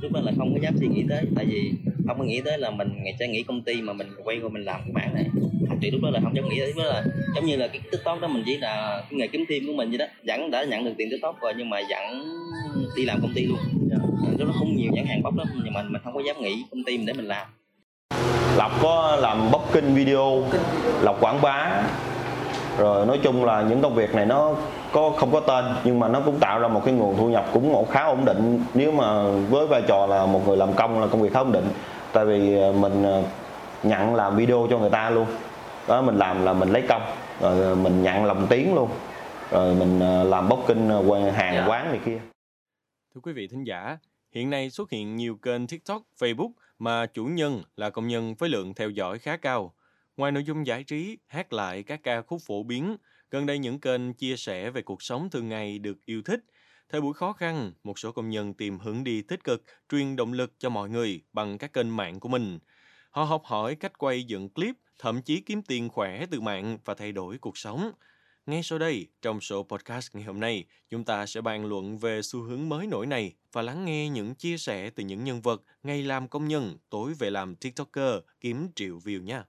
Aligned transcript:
lúc 0.00 0.12
đó 0.12 0.20
là 0.20 0.32
không 0.38 0.54
có 0.54 0.60
dám 0.62 0.74
suy 0.78 0.86
nghĩ 0.86 1.04
tới 1.08 1.24
tại 1.36 1.44
vì 1.44 1.72
không 2.06 2.18
có 2.18 2.24
nghĩ 2.24 2.40
tới 2.40 2.58
là 2.58 2.70
mình 2.70 2.88
ngày 3.02 3.14
sẽ 3.18 3.28
nghĩ 3.28 3.42
công 3.42 3.62
ty 3.62 3.82
mà 3.82 3.92
mình 3.92 4.08
quay 4.24 4.38
qua 4.42 4.48
mình 4.48 4.64
làm 4.64 4.80
cái 4.80 4.92
mảng 4.92 5.14
này. 5.14 5.24
Thì 5.82 5.90
lúc 5.90 6.00
đó 6.02 6.10
là 6.10 6.20
không 6.22 6.36
dám 6.36 6.48
nghĩ 6.48 6.58
tới 6.58 6.68
lúc 6.68 6.76
đó 6.76 6.84
là 6.84 7.04
giống 7.34 7.46
như 7.46 7.56
là 7.56 7.68
cái 7.68 7.80
tiktok 7.90 8.20
đó 8.20 8.28
mình 8.28 8.42
chỉ 8.46 8.56
là 8.58 9.02
cái 9.10 9.18
nghề 9.18 9.26
kiếm 9.26 9.44
thêm 9.48 9.66
của 9.66 9.72
mình 9.72 9.88
vậy 9.88 9.98
đó. 9.98 10.06
Vẫn 10.26 10.50
đã 10.50 10.64
nhận 10.64 10.84
được 10.84 10.92
tiền 10.98 11.08
tiktok 11.10 11.40
rồi 11.40 11.52
nhưng 11.56 11.70
mà 11.70 11.80
vẫn 11.90 12.24
đi 12.96 13.04
làm 13.04 13.20
công 13.22 13.32
ty 13.34 13.46
luôn. 13.46 13.58
Lúc 14.38 14.48
đó 14.48 14.54
không 14.58 14.76
nhiều 14.76 14.90
nhãn 14.92 15.06
hàng 15.06 15.22
bóc 15.22 15.36
lắm 15.36 15.46
nhưng 15.64 15.72
mà 15.72 15.82
mình 15.82 16.02
không 16.04 16.14
có 16.14 16.22
dám 16.26 16.42
nghĩ 16.42 16.64
công 16.70 16.84
ty 16.84 16.96
mình 16.96 17.06
để 17.06 17.12
mình 17.12 17.26
làm. 17.26 17.46
Lộc 18.56 18.82
có 18.82 19.18
làm 19.20 19.50
booking 19.52 19.94
video, 19.94 20.44
Lộc 21.02 21.20
quảng 21.20 21.42
bá 21.42 21.82
rồi 22.78 23.06
nói 23.06 23.20
chung 23.22 23.44
là 23.44 23.62
những 23.62 23.82
công 23.82 23.94
việc 23.94 24.14
này 24.14 24.26
nó 24.26 24.54
có 24.92 25.10
không 25.10 25.32
có 25.32 25.40
tên 25.40 25.64
nhưng 25.84 25.98
mà 25.98 26.08
nó 26.08 26.20
cũng 26.24 26.38
tạo 26.40 26.58
ra 26.58 26.68
một 26.68 26.82
cái 26.84 26.94
nguồn 26.94 27.16
thu 27.16 27.28
nhập 27.28 27.46
cũng 27.52 27.72
một 27.72 27.90
khá 27.90 28.04
ổn 28.04 28.24
định. 28.24 28.64
Nếu 28.74 28.92
mà 28.92 29.30
với 29.30 29.66
vai 29.66 29.82
trò 29.88 30.06
là 30.06 30.26
một 30.26 30.46
người 30.46 30.56
làm 30.56 30.72
công 30.72 31.00
là 31.00 31.06
công 31.06 31.22
việc 31.22 31.32
khá 31.32 31.40
ổn 31.40 31.52
định. 31.52 31.68
Tại 32.12 32.24
vì 32.24 32.58
ờ, 32.58 32.72
mình 32.72 33.02
ờ, 33.02 33.22
nhận 33.82 34.14
làm 34.14 34.36
video 34.36 34.66
cho 34.70 34.78
người 34.78 34.90
ta 34.90 35.10
luôn. 35.10 35.26
Đó 35.88 36.02
mình 36.02 36.16
làm 36.16 36.44
là 36.44 36.52
mình 36.52 36.68
lấy 36.68 36.82
công 36.88 37.02
rồi 37.40 37.76
mình 37.76 38.02
nhận 38.02 38.24
lồng 38.24 38.46
tiếng 38.50 38.74
luôn. 38.74 38.90
Rồi 39.50 39.74
mình 39.74 40.00
ờ, 40.00 40.24
làm 40.24 40.48
booking 40.48 40.88
ờ, 40.88 41.30
hàng 41.30 41.54
Dạ. 41.54 41.66
quán 41.68 41.90
này 41.90 42.00
kia. 42.06 42.18
Thưa 43.14 43.20
quý 43.20 43.32
vị 43.32 43.48
thính 43.48 43.64
giả, 43.64 43.98
hiện 44.32 44.50
nay 44.50 44.70
xuất 44.70 44.90
hiện 44.90 45.16
nhiều 45.16 45.36
kênh 45.36 45.66
TikTok, 45.66 46.02
Facebook 46.20 46.50
mà 46.78 47.06
chủ 47.06 47.24
nhân 47.24 47.62
là 47.76 47.90
công 47.90 48.08
nhân 48.08 48.34
với 48.38 48.48
lượng 48.48 48.74
theo 48.74 48.90
dõi 48.90 49.18
khá 49.18 49.36
cao. 49.36 49.72
Ngoài 50.16 50.32
nội 50.32 50.44
dung 50.44 50.66
giải 50.66 50.84
trí, 50.84 51.18
hát 51.26 51.52
lại 51.52 51.82
các 51.82 52.00
ca 52.02 52.22
khúc 52.22 52.42
phổ 52.46 52.62
biến, 52.62 52.96
gần 53.30 53.46
đây 53.46 53.58
những 53.58 53.80
kênh 53.80 54.14
chia 54.14 54.36
sẻ 54.36 54.70
về 54.70 54.82
cuộc 54.82 55.02
sống 55.02 55.30
thường 55.30 55.48
ngày 55.48 55.78
được 55.78 56.04
yêu 56.04 56.22
thích. 56.22 56.40
Thời 56.88 57.00
buổi 57.00 57.14
khó 57.14 57.32
khăn, 57.32 57.72
một 57.84 57.98
số 57.98 58.12
công 58.12 58.30
nhân 58.30 58.54
tìm 58.54 58.78
hướng 58.78 59.04
đi 59.04 59.22
tích 59.22 59.44
cực, 59.44 59.64
truyền 59.90 60.16
động 60.16 60.32
lực 60.32 60.52
cho 60.58 60.70
mọi 60.70 60.90
người 60.90 61.22
bằng 61.32 61.58
các 61.58 61.72
kênh 61.72 61.96
mạng 61.96 62.20
của 62.20 62.28
mình. 62.28 62.58
Họ 63.10 63.24
học 63.24 63.42
hỏi 63.44 63.74
cách 63.74 63.98
quay 63.98 64.24
dựng 64.24 64.48
clip, 64.48 64.76
thậm 64.98 65.22
chí 65.22 65.40
kiếm 65.40 65.62
tiền 65.62 65.88
khỏe 65.88 66.26
từ 66.30 66.40
mạng 66.40 66.78
và 66.84 66.94
thay 66.94 67.12
đổi 67.12 67.38
cuộc 67.38 67.58
sống. 67.58 67.92
Ngay 68.46 68.62
sau 68.62 68.78
đây, 68.78 69.08
trong 69.22 69.40
số 69.40 69.62
podcast 69.62 70.14
ngày 70.14 70.24
hôm 70.24 70.40
nay, 70.40 70.64
chúng 70.88 71.04
ta 71.04 71.26
sẽ 71.26 71.40
bàn 71.40 71.66
luận 71.66 71.98
về 71.98 72.22
xu 72.22 72.42
hướng 72.42 72.68
mới 72.68 72.86
nổi 72.86 73.06
này 73.06 73.34
và 73.52 73.62
lắng 73.62 73.84
nghe 73.84 74.08
những 74.08 74.34
chia 74.34 74.58
sẻ 74.58 74.90
từ 74.90 75.04
những 75.04 75.24
nhân 75.24 75.40
vật 75.40 75.62
ngày 75.82 76.02
làm 76.02 76.28
công 76.28 76.48
nhân, 76.48 76.78
tối 76.90 77.14
về 77.18 77.30
làm 77.30 77.56
TikToker 77.56 78.14
kiếm 78.40 78.68
triệu 78.74 78.98
view 78.98 79.22
nha. 79.22 79.44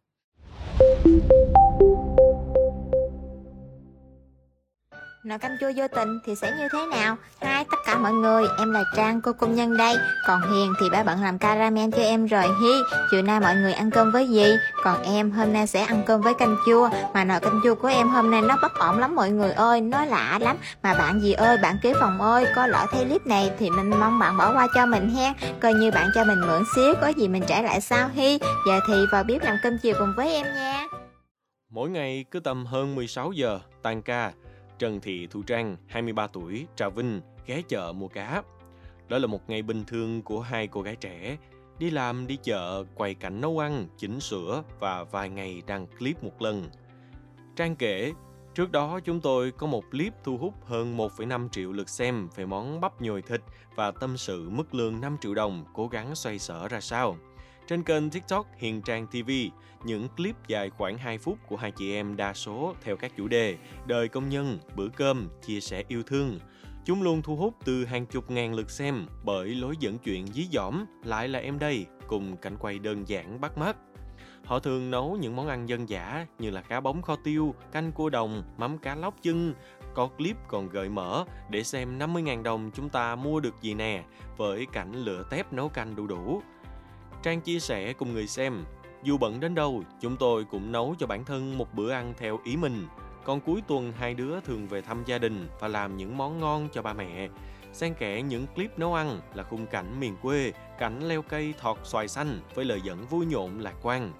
Nồi 5.26 5.40
canh 5.40 5.58
chua 5.59 5.72
vô 5.76 5.88
tình 5.88 6.20
thì 6.26 6.36
sẽ 6.36 6.52
như 6.58 6.67
thế 6.73 6.86
nào? 6.92 7.17
Hai 7.42 7.66
cả 7.88 7.98
mọi 7.98 8.14
người, 8.14 8.44
em 8.58 8.72
là 8.72 8.84
Trang, 8.96 9.22
cô 9.22 9.34
công 9.34 9.56
nhân 9.56 9.78
đây. 9.78 9.96
Còn 10.28 10.42
Hiền 10.52 10.74
thì 10.80 10.90
ba 10.90 11.04
bận 11.04 11.22
làm 11.24 11.40
caramel 11.40 11.90
cho 11.90 12.02
em 12.02 12.26
rồi 12.26 12.44
Hi. 12.44 12.72
Chiều 13.12 13.22
nay 13.22 13.40
mọi 13.40 13.56
người 13.56 13.74
ăn 13.74 13.92
cơm 13.92 14.12
với 14.12 14.28
gì? 14.28 14.46
Còn 14.84 15.04
em 15.04 15.32
hôm 15.32 15.54
nay 15.54 15.68
sẽ 15.68 15.82
ăn 15.82 16.04
cơm 16.06 16.22
với 16.22 16.34
canh 16.34 16.58
chua. 16.66 16.90
Mà 17.14 17.24
nồi 17.24 17.40
canh 17.40 17.62
chua 17.64 17.76
của 17.76 17.88
em 17.88 18.10
hôm 18.10 18.32
nay 18.32 18.42
nó 18.42 18.58
bất 18.62 18.80
ổn 18.80 19.00
lắm 19.00 19.16
mọi 19.16 19.32
người 19.32 19.52
ơi, 19.52 19.82
nó 19.82 20.06
lạ 20.06 20.40
lắm. 20.42 20.58
Mà 20.84 20.94
bạn 20.94 21.20
gì 21.20 21.34
ơi, 21.34 21.58
bạn 21.62 21.78
kế 21.84 21.94
phòng 22.00 22.22
ơi, 22.22 22.46
có 22.56 22.68
lỡ 22.68 22.86
thấy 22.92 23.06
clip 23.06 23.28
này 23.28 23.52
thì 23.60 23.70
mình 23.70 23.90
mong 24.00 24.20
bạn 24.20 24.38
bỏ 24.38 24.54
qua 24.54 24.68
cho 24.76 24.86
mình 24.86 25.10
hen 25.10 25.34
Coi 25.60 25.74
như 25.74 25.92
bạn 25.92 26.10
cho 26.16 26.24
mình 26.24 26.42
mượn 26.48 26.64
xíu, 26.76 26.94
có 27.02 27.08
gì 27.08 27.28
mình 27.28 27.44
trả 27.48 27.62
lại 27.62 27.82
sau 27.82 28.10
Hi. 28.14 28.40
Giờ 28.68 28.80
thì 28.88 28.94
vào 29.12 29.24
bếp 29.24 29.44
làm 29.44 29.58
cơm 29.64 29.78
chiều 29.82 29.96
cùng 30.00 30.14
với 30.16 30.34
em 30.34 30.46
nha. 30.46 30.86
Mỗi 31.70 31.90
ngày 31.90 32.26
cứ 32.32 32.40
tầm 32.40 32.66
hơn 32.66 32.96
16 32.96 33.32
giờ, 33.32 33.60
tan 33.84 34.02
ca, 34.02 34.32
Trần 34.80 35.00
Thị 35.00 35.28
Thu 35.32 35.44
Trang, 35.44 35.78
23 35.88 36.28
tuổi, 36.28 36.66
Trà 36.76 36.90
Vinh, 36.90 37.22
ghé 37.48 37.62
chợ 37.62 37.94
mua 37.95 38.08
cá. 38.08 38.44
Đó 39.08 39.17
là 39.17 39.28
một 39.28 39.50
ngày 39.50 39.62
bình 39.62 39.86
thường 39.86 40.22
của 40.22 40.42
hai 40.42 40.67
cô 40.67 40.81
gái 40.81 40.95
trẻ. 40.95 41.38
Đi 41.80 41.90
làm, 41.90 42.28
đi 42.28 42.38
chợ, 42.44 42.84
quay 42.95 43.14
cảnh 43.14 43.42
nấu 43.42 43.59
ăn, 43.59 43.88
chỉnh 43.98 44.20
sửa 44.20 44.64
và 44.80 45.03
vài 45.03 45.30
ngày 45.30 45.62
đăng 45.68 45.88
clip 45.88 46.23
một 46.23 46.42
lần. 46.42 46.70
Trang 47.56 47.75
kể, 47.75 48.13
trước 48.56 48.72
đó 48.72 49.00
chúng 49.00 49.22
tôi 49.22 49.52
có 49.52 49.68
một 49.68 49.84
clip 49.91 50.13
thu 50.24 50.38
hút 50.38 50.53
hơn 50.66 50.97
1,5 50.97 51.50
triệu 51.50 51.72
lượt 51.72 51.90
xem 51.90 52.28
về 52.35 52.46
món 52.46 52.81
bắp 52.81 53.02
nhồi 53.02 53.22
thịt 53.22 53.41
và 53.75 53.91
tâm 53.91 54.18
sự 54.18 54.50
mức 54.50 54.75
lương 54.75 55.02
5 55.02 55.18
triệu 55.22 55.34
đồng 55.34 55.66
cố 55.74 55.88
gắng 55.88 56.16
xoay 56.16 56.40
sở 56.40 56.68
ra 56.68 56.81
sao. 56.81 57.18
Trên 57.68 57.84
kênh 57.84 58.09
TikTok 58.09 58.47
Hiền 58.58 58.81
Trang 58.81 59.08
TV, 59.08 59.29
những 59.84 60.08
clip 60.18 60.35
dài 60.47 60.69
khoảng 60.69 60.97
2 60.97 61.18
phút 61.18 61.38
của 61.47 61.56
hai 61.56 61.72
chị 61.72 61.94
em 61.94 62.16
đa 62.16 62.34
số 62.34 62.75
theo 62.81 62.97
các 62.97 63.12
chủ 63.18 63.28
đề 63.28 63.58
đời 63.85 64.08
công 64.08 64.29
nhân, 64.29 64.59
bữa 64.75 64.88
cơm, 64.88 65.29
chia 65.46 65.59
sẻ 65.59 65.84
yêu 65.88 66.03
thương. 66.03 66.40
Chúng 66.88 67.02
luôn 67.02 67.22
thu 67.22 67.36
hút 67.36 67.53
từ 67.66 67.86
hàng 67.86 68.06
chục 68.06 68.31
ngàn 68.31 68.53
lượt 68.53 68.70
xem 68.70 69.06
bởi 69.24 69.56
lối 69.56 69.75
dẫn 69.80 69.98
chuyện 69.98 70.28
dí 70.28 70.48
dỏm 70.52 70.86
lại 71.03 71.28
là 71.28 71.40
em 71.40 71.59
đây 71.59 71.86
cùng 72.08 72.38
cảnh 72.38 72.58
quay 72.59 72.80
đơn 72.80 73.08
giản 73.08 73.42
bắt 73.42 73.58
mắt. 73.58 73.78
Họ 74.46 74.59
thường 74.59 74.92
nấu 74.92 75.18
những 75.22 75.36
món 75.36 75.47
ăn 75.47 75.70
dân 75.70 75.90
dã 75.90 76.26
như 76.40 76.50
là 76.50 76.62
cá 76.62 76.80
bóng 76.80 77.02
kho 77.02 77.16
tiêu, 77.16 77.56
canh 77.72 77.92
cua 77.92 78.09
đồng, 78.09 78.44
mắm 78.58 78.78
cá 78.78 78.96
lóc 78.96 79.16
chân. 79.22 79.53
Có 79.94 80.08
clip 80.08 80.38
còn 80.47 80.70
gợi 80.70 80.90
mở 80.90 81.26
để 81.50 81.64
xem 81.64 82.00
50.000 82.00 82.44
đồng 82.44 82.72
chúng 82.74 82.90
ta 82.90 83.16
mua 83.16 83.40
được 83.40 83.62
gì 83.62 83.74
nè 83.74 84.03
với 84.38 84.66
cảnh 84.74 84.94
lửa 84.94 85.24
tép 85.30 85.53
nấu 85.53 85.70
canh 85.70 85.96
đủ 85.96 86.08
đủ. 86.08 86.42
Trang 87.24 87.42
chia 87.42 87.59
sẻ 87.59 87.94
cùng 87.94 88.14
người 88.14 88.28
xem, 88.28 88.64
dù 89.03 89.18
bận 89.18 89.40
đến 89.40 89.56
đâu, 89.56 89.84
chúng 90.02 90.16
tôi 90.16 90.46
cũng 90.46 90.72
nấu 90.72 90.96
cho 91.00 91.08
bản 91.08 91.26
thân 91.26 91.58
một 91.58 91.74
bữa 91.74 91.92
ăn 91.92 92.14
theo 92.18 92.40
ý 92.44 92.58
mình. 92.58 92.88
Còn 93.28 93.42
cuối 93.42 93.62
tuần 93.68 93.92
hai 93.92 94.14
đứa 94.14 94.40
thường 94.40 94.68
về 94.68 94.82
thăm 94.82 95.04
gia 95.06 95.18
đình 95.18 95.48
và 95.60 95.68
làm 95.68 95.98
những 95.98 96.18
món 96.18 96.40
ngon 96.40 96.70
cho 96.74 96.82
ba 96.82 96.94
mẹ. 96.94 97.30
Xen 97.74 97.94
kẽ 97.94 98.22
những 98.22 98.48
clip 98.48 98.80
nấu 98.80 98.94
ăn 98.94 99.22
là 99.34 99.44
khung 99.44 99.66
cảnh 99.66 100.00
miền 100.00 100.16
quê, 100.22 100.54
cảnh 100.80 101.00
leo 101.08 101.22
cây 101.22 101.54
thọt 101.60 101.78
xoài 101.84 102.08
xanh 102.08 102.40
với 102.56 102.66
lời 102.66 102.82
dẫn 102.84 103.06
vui 103.10 103.26
nhộn 103.26 103.60
lạc 103.60 103.76
quan. 103.82 104.12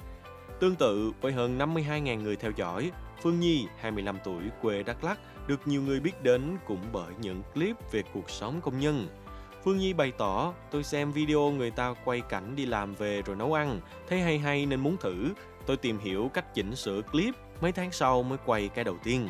Tương 0.60 0.76
tự 0.76 1.12
với 1.22 1.32
hơn 1.32 1.58
52.000 1.58 2.22
người 2.22 2.36
theo 2.36 2.52
dõi, 2.56 2.92
Phương 3.22 3.40
Nhi, 3.40 3.68
25 3.80 4.18
tuổi, 4.24 4.44
quê 4.62 4.84
Đắk 4.84 5.04
Lắk, 5.04 5.20
được 5.48 5.68
nhiều 5.68 5.82
người 5.82 6.00
biết 6.00 6.24
đến 6.24 6.58
cũng 6.68 6.82
bởi 6.92 7.14
những 7.22 7.42
clip 7.54 7.76
về 7.92 8.04
cuộc 8.14 8.30
sống 8.30 8.62
công 8.62 8.80
nhân. 8.80 9.08
Phương 9.64 9.78
Nhi 9.78 9.94
bày 9.94 10.12
tỏ, 10.12 10.54
tôi 10.72 10.84
xem 10.84 11.12
video 11.12 11.52
người 11.52 11.72
ta 11.72 11.94
quay 12.06 12.22
cảnh 12.22 12.56
đi 12.56 12.66
làm 12.66 12.96
về 12.96 13.22
rồi 13.22 13.36
nấu 13.36 13.54
ăn, 13.54 13.80
thấy 14.08 14.22
hay 14.22 14.40
hay 14.40 14.66
nên 14.66 14.80
muốn 14.80 14.98
thử. 14.98 15.34
Tôi 15.66 15.78
tìm 15.78 16.00
hiểu 16.00 16.32
cách 16.34 16.54
chỉnh 16.54 16.76
sửa 16.76 17.02
clip, 17.02 17.36
mấy 17.62 17.72
tháng 17.72 17.92
sau 17.92 18.24
mới 18.24 18.38
quay 18.46 18.68
cái 18.68 18.84
đầu 18.84 18.98
tiên. 19.04 19.30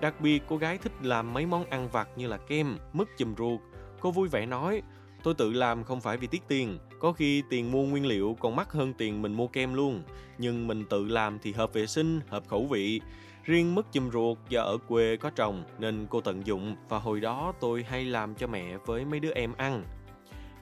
Đặc 0.00 0.20
biệt, 0.20 0.42
cô 0.48 0.56
gái 0.56 0.78
thích 0.78 0.92
làm 1.02 1.32
mấy 1.32 1.46
món 1.46 1.64
ăn 1.64 1.88
vặt 1.88 2.08
như 2.16 2.26
là 2.26 2.36
kem, 2.36 2.78
mứt 2.92 3.08
chùm 3.18 3.34
ruột. 3.38 3.60
Cô 4.00 4.10
vui 4.10 4.28
vẻ 4.28 4.46
nói, 4.46 4.82
tôi 5.22 5.34
tự 5.34 5.52
làm 5.52 5.84
không 5.84 6.00
phải 6.00 6.16
vì 6.16 6.26
tiếc 6.26 6.42
tiền, 6.48 6.78
có 6.98 7.12
khi 7.12 7.42
tiền 7.50 7.72
mua 7.72 7.82
nguyên 7.82 8.06
liệu 8.06 8.36
còn 8.40 8.56
mắc 8.56 8.72
hơn 8.72 8.92
tiền 8.92 9.22
mình 9.22 9.34
mua 9.34 9.46
kem 9.46 9.74
luôn. 9.74 10.02
Nhưng 10.38 10.66
mình 10.66 10.84
tự 10.90 11.04
làm 11.04 11.38
thì 11.38 11.52
hợp 11.52 11.72
vệ 11.72 11.86
sinh, 11.86 12.20
hợp 12.28 12.42
khẩu 12.48 12.66
vị. 12.66 13.00
Riêng 13.44 13.74
mứt 13.74 13.86
chùm 13.92 14.10
ruột 14.10 14.38
do 14.48 14.62
ở 14.62 14.76
quê 14.88 15.16
có 15.16 15.30
trồng 15.30 15.64
nên 15.78 16.06
cô 16.10 16.20
tận 16.20 16.46
dụng 16.46 16.76
và 16.88 16.98
hồi 16.98 17.20
đó 17.20 17.52
tôi 17.60 17.84
hay 17.88 18.04
làm 18.04 18.34
cho 18.34 18.46
mẹ 18.46 18.76
với 18.86 19.04
mấy 19.04 19.20
đứa 19.20 19.32
em 19.32 19.52
ăn. 19.56 19.84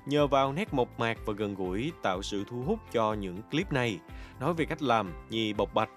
Nhờ 0.06 0.26
vào 0.26 0.52
nét 0.52 0.74
mộc 0.74 1.00
mạc 1.00 1.18
và 1.26 1.32
gần 1.36 1.54
gũi 1.54 1.92
tạo 2.02 2.22
sự 2.22 2.44
thu 2.50 2.62
hút 2.66 2.78
cho 2.92 3.12
những 3.12 3.42
clip 3.50 3.72
này. 3.72 3.98
Nói 4.40 4.54
về 4.54 4.64
cách 4.64 4.82
làm, 4.82 5.12
Nhi 5.30 5.52
bộc 5.52 5.74
bạch. 5.74 5.90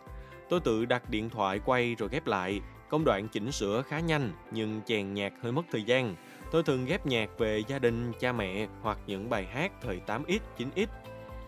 Tôi 0.52 0.60
tự 0.60 0.86
đặt 0.86 1.10
điện 1.10 1.30
thoại 1.30 1.60
quay 1.66 1.96
rồi 1.96 2.10
ghép 2.12 2.28
lại. 2.28 2.62
Công 2.90 3.04
đoạn 3.04 3.28
chỉnh 3.28 3.52
sửa 3.52 3.82
khá 3.82 4.00
nhanh 4.00 4.32
nhưng 4.52 4.82
chèn 4.86 5.14
nhạc 5.14 5.34
hơi 5.42 5.52
mất 5.52 5.62
thời 5.72 5.84
gian. 5.84 6.16
Tôi 6.52 6.64
thường 6.64 6.86
ghép 6.86 7.06
nhạc 7.06 7.30
về 7.38 7.64
gia 7.68 7.80
đình, 7.80 8.12
cha 8.20 8.32
mẹ 8.32 8.68
hoặc 8.82 8.98
những 9.08 9.30
bài 9.30 9.46
hát 9.46 9.72
thời 9.82 10.02
8X, 10.08 10.40
9X. 10.58 10.88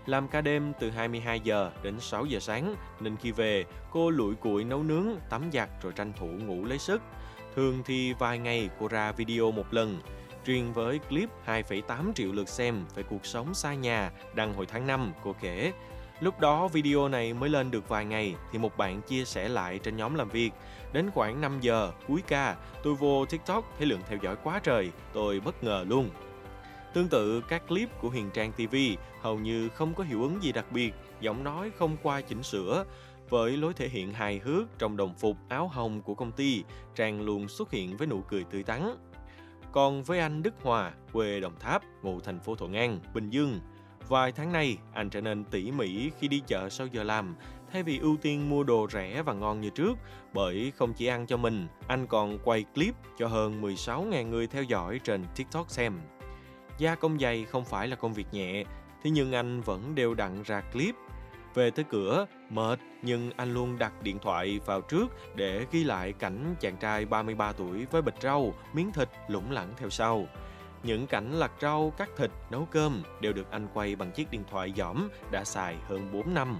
Làm 0.05 0.27
ca 0.27 0.41
đêm 0.41 0.73
từ 0.79 0.89
22 0.89 1.39
giờ 1.39 1.71
đến 1.83 1.99
6 1.99 2.25
giờ 2.25 2.39
sáng 2.39 2.75
nên 2.99 3.17
khi 3.17 3.31
về 3.31 3.65
cô 3.91 4.09
lủi 4.09 4.35
cuội 4.35 4.63
nấu 4.63 4.83
nướng, 4.83 5.07
tắm 5.29 5.49
giặt 5.53 5.69
rồi 5.81 5.93
tranh 5.95 6.13
thủ 6.19 6.27
ngủ 6.27 6.65
lấy 6.65 6.79
sức. 6.79 7.01
Thường 7.55 7.81
thì 7.85 8.13
vài 8.13 8.39
ngày 8.39 8.69
cô 8.79 8.87
ra 8.87 9.11
video 9.11 9.51
một 9.51 9.73
lần. 9.73 9.99
Riêng 10.45 10.73
với 10.73 10.99
clip 10.99 11.29
2,8 11.45 12.13
triệu 12.13 12.31
lượt 12.31 12.49
xem 12.49 12.85
về 12.95 13.03
cuộc 13.03 13.25
sống 13.25 13.53
xa 13.53 13.73
nhà 13.73 14.11
đăng 14.35 14.53
hồi 14.53 14.65
tháng 14.65 14.87
5, 14.87 15.13
cô 15.23 15.35
kể. 15.41 15.73
Lúc 16.23 16.39
đó 16.39 16.67
video 16.67 17.07
này 17.07 17.33
mới 17.33 17.49
lên 17.49 17.71
được 17.71 17.89
vài 17.89 18.05
ngày 18.05 18.35
thì 18.51 18.59
một 18.59 18.77
bạn 18.77 19.01
chia 19.01 19.25
sẻ 19.25 19.49
lại 19.49 19.79
trên 19.79 19.97
nhóm 19.97 20.15
làm 20.15 20.29
việc. 20.29 20.51
Đến 20.93 21.11
khoảng 21.11 21.41
5 21.41 21.59
giờ 21.61 21.91
cuối 22.07 22.23
ca, 22.27 22.55
tôi 22.83 22.95
vô 22.95 23.25
TikTok 23.25 23.65
thấy 23.77 23.87
lượng 23.87 23.99
theo 24.07 24.19
dõi 24.21 24.35
quá 24.43 24.59
trời, 24.63 24.91
tôi 25.13 25.39
bất 25.39 25.63
ngờ 25.63 25.85
luôn. 25.87 26.09
Tương 26.93 27.07
tự, 27.07 27.41
các 27.41 27.67
clip 27.67 27.89
của 28.01 28.09
Hiền 28.09 28.29
Trang 28.33 28.51
TV 28.51 28.75
hầu 29.21 29.39
như 29.39 29.69
không 29.69 29.93
có 29.93 30.03
hiệu 30.03 30.21
ứng 30.21 30.43
gì 30.43 30.51
đặc 30.51 30.65
biệt, 30.71 30.93
giọng 31.21 31.43
nói 31.43 31.71
không 31.77 31.97
qua 32.03 32.21
chỉnh 32.21 32.43
sửa. 32.43 32.85
Với 33.29 33.57
lối 33.57 33.73
thể 33.73 33.89
hiện 33.89 34.13
hài 34.13 34.39
hước 34.39 34.79
trong 34.79 34.97
đồng 34.97 35.15
phục 35.15 35.37
áo 35.49 35.67
hồng 35.67 36.01
của 36.01 36.15
công 36.15 36.31
ty, 36.31 36.63
Trang 36.95 37.21
luôn 37.21 37.47
xuất 37.47 37.71
hiện 37.71 37.97
với 37.97 38.07
nụ 38.07 38.21
cười 38.21 38.43
tươi 38.43 38.63
tắn. 38.63 38.95
Còn 39.71 40.03
với 40.03 40.19
anh 40.19 40.43
Đức 40.43 40.53
Hòa, 40.61 40.91
quê 41.13 41.39
Đồng 41.39 41.59
Tháp, 41.59 41.83
ngụ 42.03 42.19
thành 42.19 42.39
phố 42.39 42.55
Thuận 42.55 42.73
An, 42.73 42.99
Bình 43.13 43.29
Dương, 43.29 43.59
vài 44.07 44.31
tháng 44.31 44.51
nay 44.51 44.77
anh 44.93 45.09
trở 45.09 45.21
nên 45.21 45.43
tỉ 45.43 45.71
mỉ 45.71 46.11
khi 46.19 46.27
đi 46.27 46.41
chợ 46.47 46.69
sau 46.69 46.87
giờ 46.87 47.03
làm, 47.03 47.35
thay 47.71 47.83
vì 47.83 47.99
ưu 47.99 48.17
tiên 48.17 48.49
mua 48.49 48.63
đồ 48.63 48.87
rẻ 48.91 49.21
và 49.21 49.33
ngon 49.33 49.61
như 49.61 49.69
trước, 49.69 49.97
bởi 50.33 50.71
không 50.75 50.93
chỉ 50.93 51.05
ăn 51.05 51.27
cho 51.27 51.37
mình, 51.37 51.67
anh 51.87 52.07
còn 52.07 52.37
quay 52.43 52.65
clip 52.75 52.95
cho 53.17 53.27
hơn 53.27 53.61
16.000 53.61 54.29
người 54.29 54.47
theo 54.47 54.63
dõi 54.63 54.99
trên 55.03 55.25
TikTok 55.35 55.69
xem. 55.69 55.99
Gia 56.77 56.95
công 56.95 57.19
giày 57.19 57.45
không 57.45 57.65
phải 57.65 57.87
là 57.87 57.95
công 57.95 58.13
việc 58.13 58.27
nhẹ, 58.31 58.63
thế 59.03 59.09
nhưng 59.09 59.31
anh 59.31 59.61
vẫn 59.61 59.95
đều 59.95 60.13
đặn 60.13 60.43
ra 60.43 60.61
clip. 60.61 60.95
Về 61.53 61.71
tới 61.71 61.85
cửa, 61.89 62.25
mệt 62.49 62.79
nhưng 63.01 63.31
anh 63.35 63.53
luôn 63.53 63.77
đặt 63.79 64.01
điện 64.03 64.19
thoại 64.19 64.59
vào 64.65 64.81
trước 64.81 65.35
để 65.35 65.65
ghi 65.71 65.83
lại 65.83 66.13
cảnh 66.13 66.55
chàng 66.59 66.77
trai 66.77 67.05
33 67.05 67.51
tuổi 67.51 67.85
với 67.91 68.01
bịch 68.01 68.15
rau, 68.21 68.53
miếng 68.73 68.91
thịt 68.91 69.09
lủng 69.27 69.51
lẳng 69.51 69.73
theo 69.77 69.89
sau. 69.89 70.27
Những 70.83 71.07
cảnh 71.07 71.31
lặt 71.31 71.51
rau, 71.61 71.93
cắt 71.97 72.09
thịt, 72.17 72.31
nấu 72.49 72.65
cơm 72.65 73.03
đều 73.21 73.33
được 73.33 73.51
anh 73.51 73.67
quay 73.73 73.95
bằng 73.95 74.11
chiếc 74.11 74.31
điện 74.31 74.43
thoại 74.51 74.73
giỏm 74.77 75.09
đã 75.31 75.43
xài 75.43 75.77
hơn 75.87 76.11
4 76.13 76.33
năm. 76.33 76.59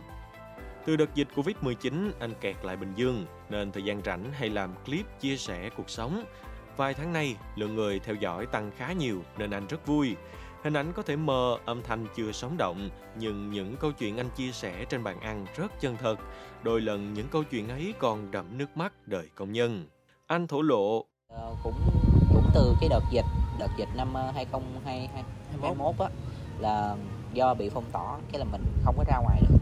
Từ 0.86 0.96
đợt 0.96 1.16
dịch 1.16 1.28
Covid-19, 1.36 2.12
anh 2.20 2.34
kẹt 2.42 2.56
lại 2.64 2.78
Bình 2.78 2.94
Dương, 2.96 3.26
nên 3.50 3.72
thời 3.72 3.84
gian 3.84 4.02
rảnh 4.06 4.32
hay 4.32 4.50
làm 4.50 4.74
clip 4.86 5.06
chia 5.20 5.38
sẻ 5.38 5.70
cuộc 5.78 5.90
sống. 5.90 6.24
Vài 6.78 6.94
tháng 6.94 7.14
nay, 7.14 7.36
lượng 7.56 7.76
người 7.76 8.00
theo 8.00 8.16
dõi 8.16 8.46
tăng 8.46 8.72
khá 8.78 8.94
nhiều 8.94 9.24
nên 9.38 9.52
anh 9.52 9.68
rất 9.68 9.88
vui. 9.88 10.16
Hình 10.64 10.74
ảnh 10.74 10.94
có 10.94 11.04
thể 11.04 11.16
mờ, 11.16 11.58
âm 11.66 11.84
thanh 11.84 12.06
chưa 12.16 12.32
sống 12.32 12.58
động, 12.58 12.90
nhưng 13.20 13.52
những 13.52 13.76
câu 13.78 13.92
chuyện 13.92 14.18
anh 14.18 14.30
chia 14.36 14.52
sẻ 14.52 14.86
trên 14.86 15.04
bàn 15.04 15.20
ăn 15.20 15.46
rất 15.56 15.82
chân 15.82 15.98
thật. 15.98 16.16
Đôi 16.64 16.82
lần 16.82 17.14
những 17.14 17.28
câu 17.32 17.44
chuyện 17.44 17.70
ấy 17.70 17.94
còn 18.00 18.32
đậm 18.32 18.58
nước 18.58 18.78
mắt 18.78 18.94
đời 19.08 19.30
công 19.36 19.52
nhân. 19.52 19.86
Anh 20.28 20.48
thổ 20.48 20.62
lộ. 20.62 21.06
Ờ, 21.28 21.56
cũng 21.64 21.76
cũng 22.34 22.46
từ 22.54 22.76
cái 22.82 22.90
đợt 22.90 23.02
dịch, 23.12 23.26
đợt 23.60 23.70
dịch 23.78 23.90
năm 23.96 24.14
ờ, 24.14 24.32
2021 24.36 25.96
á 26.00 26.10
là 26.60 26.96
do 27.34 27.54
bị 27.54 27.70
phong 27.70 27.92
tỏa 27.92 28.18
cái 28.32 28.40
là 28.40 28.46
mình 28.52 28.64
không 28.84 28.96
có 28.98 29.04
ra 29.08 29.18
ngoài 29.18 29.42
được. 29.42 29.58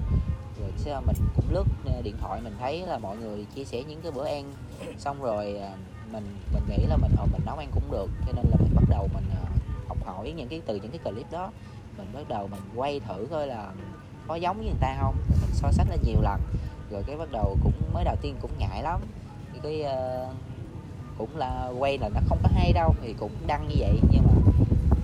Rồi 0.60 0.72
sau 0.78 1.02
mình 1.08 1.16
cũng 1.36 1.46
lướt 1.50 1.64
ờ, 1.86 2.02
điện 2.02 2.16
thoại 2.22 2.42
mình 2.44 2.54
thấy 2.60 2.86
là 2.88 2.98
mọi 2.98 3.18
người 3.18 3.46
chia 3.56 3.64
sẻ 3.64 3.84
những 3.84 4.02
cái 4.02 4.12
bữa 4.12 4.26
ăn. 4.26 4.54
Xong 4.98 5.22
rồi 5.22 5.58
ờ, 5.58 5.70
mình 6.12 6.38
mình 6.54 6.64
nghĩ 6.70 6.86
là 6.86 6.98
mình 6.98 7.12
ờ, 7.18 7.26
mình 7.32 7.42
nấu 7.46 7.56
ăn 7.56 7.70
cũng 7.72 7.92
được 7.92 8.10
cho 8.26 8.34
nên 8.36 8.46
là 8.52 8.58
mình 8.60 8.76
bắt 8.76 8.84
đầu 8.90 9.08
mình 9.14 9.24
học 9.88 9.98
hỏi 10.06 10.32
những 10.32 10.48
cái 10.48 10.62
từ 10.66 10.76
những 10.76 10.92
cái 10.92 11.00
clip 11.14 11.32
đó. 11.32 11.52
Mình 11.98 12.08
bắt 12.14 12.30
đầu 12.30 12.48
mình 12.48 12.62
quay 12.76 13.00
thử 13.00 13.28
coi 13.32 13.48
là 13.48 13.72
có 14.28 14.36
giống 14.36 14.58
với 14.58 14.66
người 14.66 14.80
ta 14.80 14.98
không 15.02 15.16
rồi 15.30 15.38
mình 15.42 15.54
so 15.54 15.72
sánh 15.72 15.90
lên 15.90 16.00
nhiều 16.04 16.22
lần. 16.22 16.42
Rồi 16.92 17.04
cái 17.08 17.18
bắt 17.18 17.32
đầu 17.32 17.58
cũng 17.64 17.74
mới 17.94 18.04
đầu 18.04 18.16
tiên 18.22 18.36
cũng 18.42 18.52
ngại 18.58 18.84
lắm. 18.84 19.00
Cái 19.64 19.86
uh, 19.86 20.36
cũng 21.22 21.38
là 21.38 21.72
quay 21.80 21.98
là 21.98 22.10
nó 22.10 22.20
không 22.30 22.38
có 22.44 22.50
hay 22.54 22.74
đâu 22.74 22.96
thì 23.02 23.14
cũng 23.20 23.32
đăng 23.48 23.68
như 23.68 23.76
vậy. 23.80 24.00
Nhưng 24.12 24.24
mà 24.26 24.32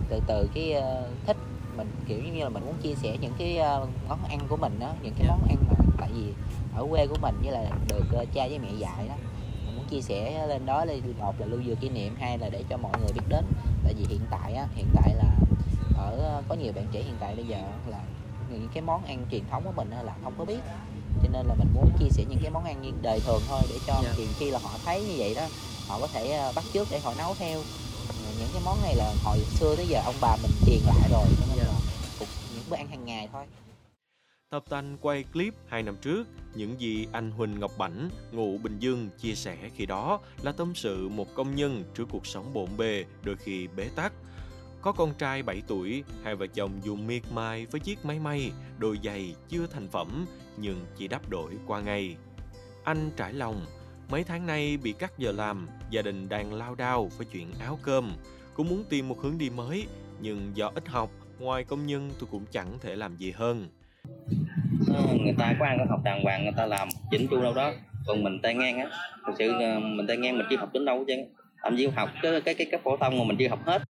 từ 0.09 0.19
từ 0.27 0.49
cái 0.53 0.73
ờ, 0.73 1.09
thích 1.25 1.37
mình 1.77 1.87
kiểu 2.07 2.19
như 2.19 2.43
là 2.43 2.49
mình 2.49 2.65
muốn 2.65 2.75
chia 2.81 2.95
sẻ 2.95 3.17
những 3.21 3.33
cái 3.37 3.57
ờ, 3.57 3.87
món 4.09 4.23
ăn 4.29 4.39
của 4.49 4.57
mình 4.57 4.79
đó 4.79 4.93
những 5.01 5.13
cái 5.19 5.27
món 5.27 5.47
ăn 5.49 5.57
mà 5.69 5.75
tại 5.99 6.09
vì 6.13 6.33
ở 6.75 6.85
quê 6.89 7.07
của 7.07 7.17
mình 7.21 7.35
với 7.43 7.51
là 7.51 7.69
được 7.87 8.05
ờ, 8.13 8.25
cha 8.33 8.47
với 8.47 8.59
mẹ 8.59 8.69
dạy 8.77 9.07
đó 9.09 9.15
mình 9.65 9.75
muốn 9.75 9.85
chia 9.89 10.01
sẻ 10.01 10.47
lên 10.47 10.65
đó 10.65 10.85
đi. 10.85 10.93
Một 11.19 11.33
là 11.39 11.45
lưu 11.45 11.59
giữ 11.61 11.75
kỷ 11.75 11.89
niệm 11.89 12.15
hai 12.19 12.37
là 12.37 12.49
để 12.49 12.63
cho 12.69 12.77
mọi 12.77 12.91
người 12.99 13.11
biết 13.13 13.25
đến. 13.29 13.45
Tại 13.83 13.93
vì 13.93 14.05
hiện 14.09 14.21
tại 14.29 14.53
á 14.53 14.67
hiện 14.75 14.87
tại 14.93 15.15
là 15.15 15.35
ở 15.97 16.41
có 16.47 16.55
nhiều 16.55 16.73
bạn 16.75 16.85
trẻ 16.91 17.01
hiện 17.01 17.15
tại 17.19 17.35
bây 17.35 17.45
giờ 17.45 17.57
là 17.87 17.99
những 18.51 18.67
cái 18.73 18.81
món 18.81 19.05
ăn 19.05 19.25
truyền 19.31 19.43
thống 19.51 19.63
của 19.65 19.71
mình 19.75 19.89
là 20.03 20.13
không 20.23 20.33
có 20.37 20.45
biết. 20.45 20.59
Cho 21.23 21.29
nên 21.33 21.45
là 21.45 21.53
mình 21.53 21.67
muốn 21.73 21.89
chia 21.99 22.09
sẻ 22.09 22.23
những 22.29 22.39
cái 22.41 22.51
món 22.51 22.63
ăn 22.63 22.81
như 22.81 22.91
đời 23.01 23.19
thường 23.19 23.41
thôi 23.49 23.61
để 23.69 23.75
cho 23.87 23.93
Dạ. 24.03 24.09
thì 24.17 24.27
khi 24.39 24.49
là 24.51 24.59
họ 24.63 24.69
thấy 24.85 25.01
như 25.01 25.13
vậy 25.17 25.35
đó 25.35 25.45
họ 25.87 25.99
có 25.99 26.07
thể 26.07 26.31
ờ, 26.31 26.51
bắt 26.55 26.65
chước 26.73 26.87
để 26.91 26.99
họ 26.99 27.13
nấu 27.17 27.35
theo 27.35 27.61
những 28.39 28.49
cái 28.53 28.61
món 28.65 28.81
này 28.83 28.95
là 28.95 29.13
hồi 29.23 29.39
xưa 29.39 29.75
tới 29.75 29.87
giờ 29.87 30.01
ông 30.05 30.15
bà 30.21 30.35
mình 30.41 30.51
truyền 30.65 30.79
lại 30.85 31.09
rồi 31.11 31.25
cho 31.39 31.45
nên 31.49 31.57
Dạ. 31.57 31.63
là 31.63 31.79
cũng 32.19 32.27
những 32.55 32.63
bữa 32.69 32.75
ăn 32.75 32.87
hàng 32.87 33.05
ngày 33.05 33.29
thôi 33.33 33.45
Tập 34.49 34.63
tành 34.69 34.97
quay 35.01 35.23
clip 35.23 35.53
2 35.67 35.83
năm 35.83 35.95
trước, 36.01 36.27
những 36.55 36.81
gì 36.81 37.07
anh 37.11 37.31
Huỳnh 37.31 37.59
Ngọc 37.59 37.71
Bảnh, 37.77 38.09
ngụ 38.31 38.57
Bình 38.57 38.79
Dương 38.79 39.09
chia 39.21 39.35
sẻ 39.35 39.57
khi 39.75 39.85
đó 39.85 40.19
là 40.41 40.51
tâm 40.51 40.75
sự 40.75 41.09
một 41.09 41.35
công 41.35 41.55
nhân 41.55 41.83
trước 41.95 42.05
cuộc 42.11 42.27
sống 42.27 42.53
bộn 42.53 42.69
bề, 42.77 43.05
đôi 43.23 43.35
khi 43.35 43.67
bế 43.67 43.89
tắc. 43.95 44.13
Có 44.81 44.91
con 44.91 45.13
trai 45.13 45.43
7 45.43 45.61
tuổi, 45.67 46.03
hai 46.23 46.35
vợ 46.35 46.47
chồng 46.47 46.71
dùng 46.83 47.07
miệt 47.07 47.21
mài 47.31 47.65
với 47.65 47.79
chiếc 47.79 48.05
máy 48.05 48.19
may, 48.19 48.51
đôi 48.77 48.99
giày 49.03 49.35
chưa 49.49 49.67
thành 49.67 49.87
phẩm 49.87 50.25
nhưng 50.57 50.85
chỉ 50.97 51.07
đắp 51.07 51.29
đổi 51.29 51.51
qua 51.67 51.81
ngày. 51.81 52.15
Anh 52.83 53.11
trải 53.17 53.33
lòng, 53.33 53.65
mấy 54.09 54.23
tháng 54.23 54.47
nay 54.47 54.77
bị 54.83 54.93
cắt 54.99 55.11
giờ 55.17 55.31
làm, 55.31 55.67
gia 55.89 56.01
đình 56.01 56.29
đang 56.29 56.53
lao 56.53 56.75
đao 56.75 57.09
với 57.17 57.27
chuyện 57.31 57.47
áo 57.59 57.79
cơm. 57.83 58.11
Cũng 58.53 58.69
muốn 58.69 58.83
tìm 58.89 59.07
một 59.07 59.19
hướng 59.21 59.37
đi 59.37 59.49
mới, 59.49 59.85
nhưng 60.21 60.51
do 60.53 60.71
ít 60.75 60.87
học, 60.87 61.09
ngoài 61.39 61.63
công 61.63 61.87
nhân 61.87 62.11
tôi 62.19 62.27
cũng 62.31 62.45
chẳng 62.51 62.67
thể 62.81 62.95
làm 62.95 63.15
gì 63.15 63.31
hơn. 63.31 63.67
Ờ, 64.93 65.03
người 65.23 65.33
ta 65.37 65.55
có 65.59 65.65
ăn 65.65 65.77
có 65.79 65.85
học 65.89 65.99
đàng 66.03 66.23
hoàng 66.23 66.43
người 66.43 66.53
ta 66.57 66.65
làm 66.65 66.87
chỉnh 67.11 67.27
chu 67.31 67.41
đâu 67.41 67.53
đó. 67.53 67.73
Còn 68.07 68.23
mình 68.23 68.39
tay 68.43 68.53
ngang 68.53 68.77
á 68.77 68.85
thực 69.27 69.33
sự 69.39 69.51
mình 69.79 70.07
tay 70.07 70.17
ngang 70.17 70.37
mình 70.37 70.47
chưa 70.49 70.57
học 70.57 70.73
đến 70.73 70.85
đâu 70.85 70.99
hết 70.99 71.05
trơn. 71.07 71.19
Thậm 71.63 71.77
chí 71.77 71.87
học 71.87 72.09
cái 72.21 72.41
cái 72.41 72.53
cái 72.53 72.67
cấp 72.71 72.81
phổ 72.83 72.97
thông 72.97 73.17
mà 73.17 73.23
mình 73.23 73.37
chưa 73.39 73.47
học 73.47 73.59
hết. 73.65 73.81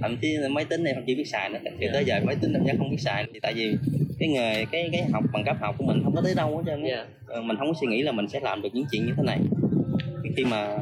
Thậm 0.00 0.16
chí 0.22 0.36
máy 0.50 0.64
tính 0.64 0.84
này 0.84 0.94
không 0.94 1.04
chưa 1.06 1.14
biết 1.14 1.24
xài 1.24 1.48
nữa. 1.48 1.58
Sự 1.80 1.86
tới 1.92 2.04
giờ 2.04 2.20
máy 2.26 2.36
tính 2.36 2.52
em 2.66 2.78
không 2.78 2.90
biết 2.90 3.00
xài 3.00 3.26
thì 3.32 3.40
tại 3.40 3.54
vì 3.54 3.76
cái 4.18 4.28
nghề 4.28 4.64
cái 4.64 4.88
cái 4.92 5.02
học 5.12 5.24
bằng 5.32 5.44
cấp 5.44 5.56
học 5.60 5.74
của 5.78 5.84
mình 5.84 6.00
không 6.04 6.14
có 6.14 6.22
tới 6.22 6.34
đâu 6.34 6.56
hết 6.56 6.62
trơn 6.66 6.84
á. 6.84 7.06
Ờ, 7.26 7.42
mình 7.42 7.56
không 7.56 7.68
có 7.68 7.74
suy 7.80 7.86
nghĩ 7.86 8.02
là 8.02 8.12
mình 8.12 8.28
sẽ 8.28 8.40
làm 8.40 8.62
được 8.62 8.68
những 8.72 8.86
chuyện 8.92 9.06
như 9.06 9.12
thế 9.16 9.22
này 9.22 9.38
khi 10.36 10.44
mà 10.44 10.76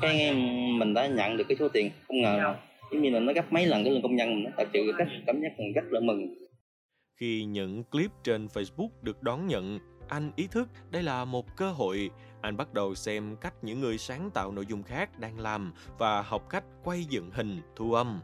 cái, 0.00 0.34
mình 0.78 0.94
đã 0.94 1.06
nhận 1.06 1.36
được 1.36 1.44
cái 1.48 1.56
số 1.60 1.68
tiền 1.68 1.90
không 2.08 2.22
ngờ 2.22 2.36
là 2.42 2.56
giống 2.92 3.02
như 3.02 3.10
là 3.10 3.20
nó 3.20 3.32
gấp 3.32 3.52
mấy 3.52 3.66
lần 3.66 3.84
cái 3.84 3.92
lương 3.92 4.02
công 4.02 4.16
nhân 4.16 4.42
mình 4.42 4.52
thật 4.56 4.68
sự 4.72 4.92
rất 4.98 5.04
cảm 5.26 5.40
giác 5.42 5.48
mình 5.58 5.72
rất 5.72 5.84
là 5.90 6.00
mừng 6.00 6.34
Khi 7.20 7.44
những 7.44 7.84
clip 7.84 8.10
trên 8.24 8.46
Facebook 8.46 8.88
được 9.02 9.22
đón 9.22 9.46
nhận, 9.46 9.78
anh 10.08 10.32
ý 10.36 10.46
thức 10.50 10.68
đây 10.90 11.02
là 11.02 11.24
một 11.24 11.56
cơ 11.56 11.70
hội. 11.70 12.10
Anh 12.40 12.56
bắt 12.56 12.74
đầu 12.74 12.94
xem 12.94 13.36
cách 13.40 13.54
những 13.62 13.80
người 13.80 13.98
sáng 13.98 14.30
tạo 14.34 14.52
nội 14.52 14.66
dung 14.66 14.82
khác 14.82 15.18
đang 15.18 15.38
làm 15.38 15.72
và 15.98 16.22
học 16.22 16.46
cách 16.50 16.64
quay 16.84 17.04
dựng 17.04 17.30
hình, 17.30 17.60
thu 17.76 17.92
âm. 17.92 18.20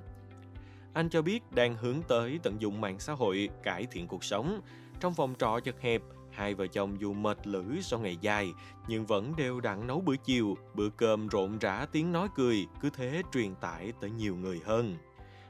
Anh 0.92 1.10
cho 1.10 1.22
biết 1.22 1.40
đang 1.54 1.76
hướng 1.76 2.02
tới 2.08 2.38
tận 2.42 2.56
dụng 2.60 2.80
mạng 2.80 2.98
xã 2.98 3.12
hội 3.12 3.48
cải 3.62 3.86
thiện 3.90 4.06
cuộc 4.06 4.24
sống. 4.24 4.60
Trong 5.00 5.14
phòng 5.14 5.34
trọ 5.38 5.60
chật 5.64 5.80
hẹp, 5.80 6.02
hai 6.32 6.54
vợ 6.54 6.66
chồng 6.66 6.96
dù 7.00 7.12
mệt 7.12 7.46
lử 7.46 7.64
sau 7.80 8.00
ngày 8.00 8.16
dài 8.20 8.48
nhưng 8.88 9.06
vẫn 9.06 9.32
đều 9.36 9.60
đặn 9.60 9.86
nấu 9.86 10.00
bữa 10.00 10.16
chiều, 10.24 10.56
bữa 10.74 10.88
cơm 10.88 11.28
rộn 11.28 11.58
rã 11.58 11.86
tiếng 11.92 12.12
nói 12.12 12.28
cười, 12.36 12.66
cứ 12.80 12.90
thế 12.96 13.22
truyền 13.34 13.54
tải 13.60 13.92
tới 14.00 14.10
nhiều 14.10 14.36
người 14.36 14.60
hơn. 14.64 14.96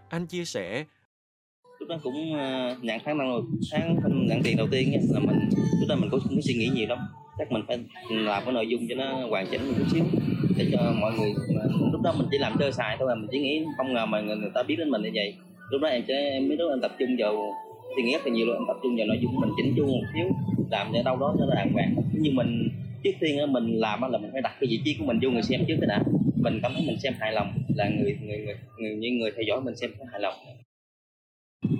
Anh 0.08 0.26
chia 0.26 0.44
sẻ 0.44 0.84
lúc 1.82 1.88
đó 1.88 1.96
cũng 2.02 2.34
ờ, 2.34 2.72
uh, 2.72 2.84
nhận 2.84 2.98
tháng 3.04 3.18
năm 3.18 3.28
rồi 3.28 3.42
tháng 3.72 3.96
nhận 4.28 4.42
tiền 4.42 4.56
đầu 4.56 4.66
tiên 4.70 4.92
là 5.10 5.20
mình 5.20 5.36
lúc 5.80 5.88
đó 5.88 5.96
mình 5.96 6.10
cũng 6.10 6.20
không 6.20 6.34
có 6.34 6.40
suy 6.44 6.54
nghĩ 6.54 6.70
nhiều 6.74 6.88
lắm. 6.88 6.98
Chắc 7.38 7.52
mình 7.52 7.62
phải 7.68 7.78
làm 8.10 8.42
cái 8.44 8.54
nội 8.54 8.66
dung 8.68 8.86
cho 8.88 8.94
nó 8.94 9.26
hoàn 9.28 9.46
chỉnh 9.50 9.68
một 9.68 9.74
chút 9.78 9.84
xíu 9.92 10.04
để 10.56 10.66
cho 10.72 10.92
mọi 11.00 11.12
người 11.18 11.34
lúc 11.92 12.02
đó 12.02 12.14
mình 12.18 12.26
chỉ 12.30 12.38
làm 12.38 12.52
sơ 12.58 12.70
sài 12.70 12.96
thôi 12.98 13.08
mà 13.08 13.14
mình 13.14 13.28
chỉ 13.32 13.38
nghĩ 13.38 13.64
không 13.76 13.94
ngờ 13.94 14.06
mà 14.06 14.20
người, 14.20 14.36
người 14.36 14.50
ta 14.54 14.62
biết 14.62 14.76
đến 14.78 14.90
mình 14.90 15.02
như 15.02 15.10
vậy. 15.14 15.34
Lúc 15.70 15.80
đó 15.80 15.88
em 15.88 16.02
sẽ 16.08 16.30
em 16.30 16.48
biết 16.48 16.56
lúc 16.58 16.68
đó 16.68 16.74
em 16.74 16.80
tập 16.80 16.92
trung 16.98 17.16
vào 17.18 17.54
suy 17.96 18.02
nghĩ 18.02 18.12
rất 18.12 18.26
là 18.26 18.32
nhiều 18.32 18.46
luôn 18.46 18.56
em 18.56 18.64
tập 18.68 18.76
trung 18.82 18.96
vào 18.96 19.06
nội 19.06 19.18
dung 19.22 19.40
mình 19.40 19.50
chỉnh 19.56 19.74
chu 19.76 19.86
một 19.86 20.06
xíu 20.14 20.26
làm 20.72 20.92
ở 20.92 21.02
đâu 21.02 21.16
đó 21.16 21.34
cho 21.38 21.46
nó 21.46 21.54
đàng 21.54 21.72
hoàng. 21.72 21.94
Nhưng 22.12 22.34
mình 22.34 22.68
trước 23.04 23.10
tiên 23.20 23.38
á, 23.38 23.46
mình 23.46 23.66
làm 23.78 24.00
á 24.00 24.08
là 24.08 24.18
mình 24.18 24.30
phải 24.32 24.42
đặt 24.42 24.52
cái 24.60 24.68
vị 24.70 24.80
trí 24.84 24.96
của 24.98 25.04
mình 25.04 25.18
vô 25.22 25.30
người 25.30 25.42
xem 25.42 25.60
trước 25.68 25.76
cái 25.80 25.88
đã. 25.88 26.00
Mình 26.36 26.60
cảm 26.62 26.72
thấy 26.74 26.84
mình 26.86 26.98
xem 27.02 27.14
hài 27.20 27.32
lòng 27.32 27.52
là 27.76 27.88
người 27.88 28.16
người 28.26 28.38
người, 28.38 28.54
người 28.78 28.96
như 28.96 29.10
người 29.10 29.30
theo 29.36 29.42
dõi 29.48 29.60
mình 29.60 29.76
xem 29.76 29.90
thấy 29.98 30.06
hài 30.12 30.20
lòng. 30.20 30.34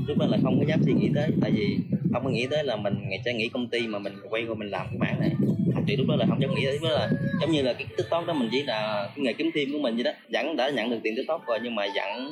Lúc 0.07 0.19
đó 0.19 0.27
là 0.27 0.39
không 0.43 0.59
có 0.61 0.65
dám 0.69 0.81
suy 0.85 0.93
nghĩ 0.93 1.09
tới 1.15 1.31
tại 1.41 1.51
vì 1.51 1.77
không 2.13 2.25
có 2.25 2.31
nghĩ 2.31 2.47
tới 2.51 2.65
là 2.65 2.77
mình 2.77 2.95
ngày 3.09 3.21
sẽ 3.25 3.35
nghĩ 3.35 3.49
công 3.49 3.69
ty 3.69 3.87
mà 3.87 3.99
mình 3.99 4.13
quay 4.31 4.45
qua 4.45 4.55
mình 4.55 4.69
làm 4.69 4.87
cái 4.87 4.99
mảng 4.99 5.21
này. 5.21 5.31
Thật 5.75 5.81
sự 5.89 5.97
lúc 5.97 6.07
đó 6.09 6.17
là 6.17 6.27
không 6.29 6.41
dám 6.41 6.55
nghĩ 6.55 6.67
tới 6.67 6.91
là 6.91 7.11
giống 7.41 7.53
như 7.53 7.63
là 7.63 7.73
cái 7.73 7.87
tiktok 7.97 8.27
đó 8.27 8.35
mình 8.35 8.49
chỉ 8.53 8.63
là 8.63 9.09
cái 9.17 9.25
nghề 9.25 9.33
kiếm 9.33 9.51
thêm 9.55 9.69
của 9.73 9.79
mình 9.79 9.95
vậy 9.95 10.05
đó. 10.05 10.11
Vẫn 10.33 10.57
đã 10.57 10.71
nhận 10.71 10.91
được 10.91 10.99
tiền 11.03 11.15
tiktok 11.17 11.47
rồi 11.47 11.59
nhưng 11.63 11.75
mà 11.75 11.87
vẫn 11.97 12.31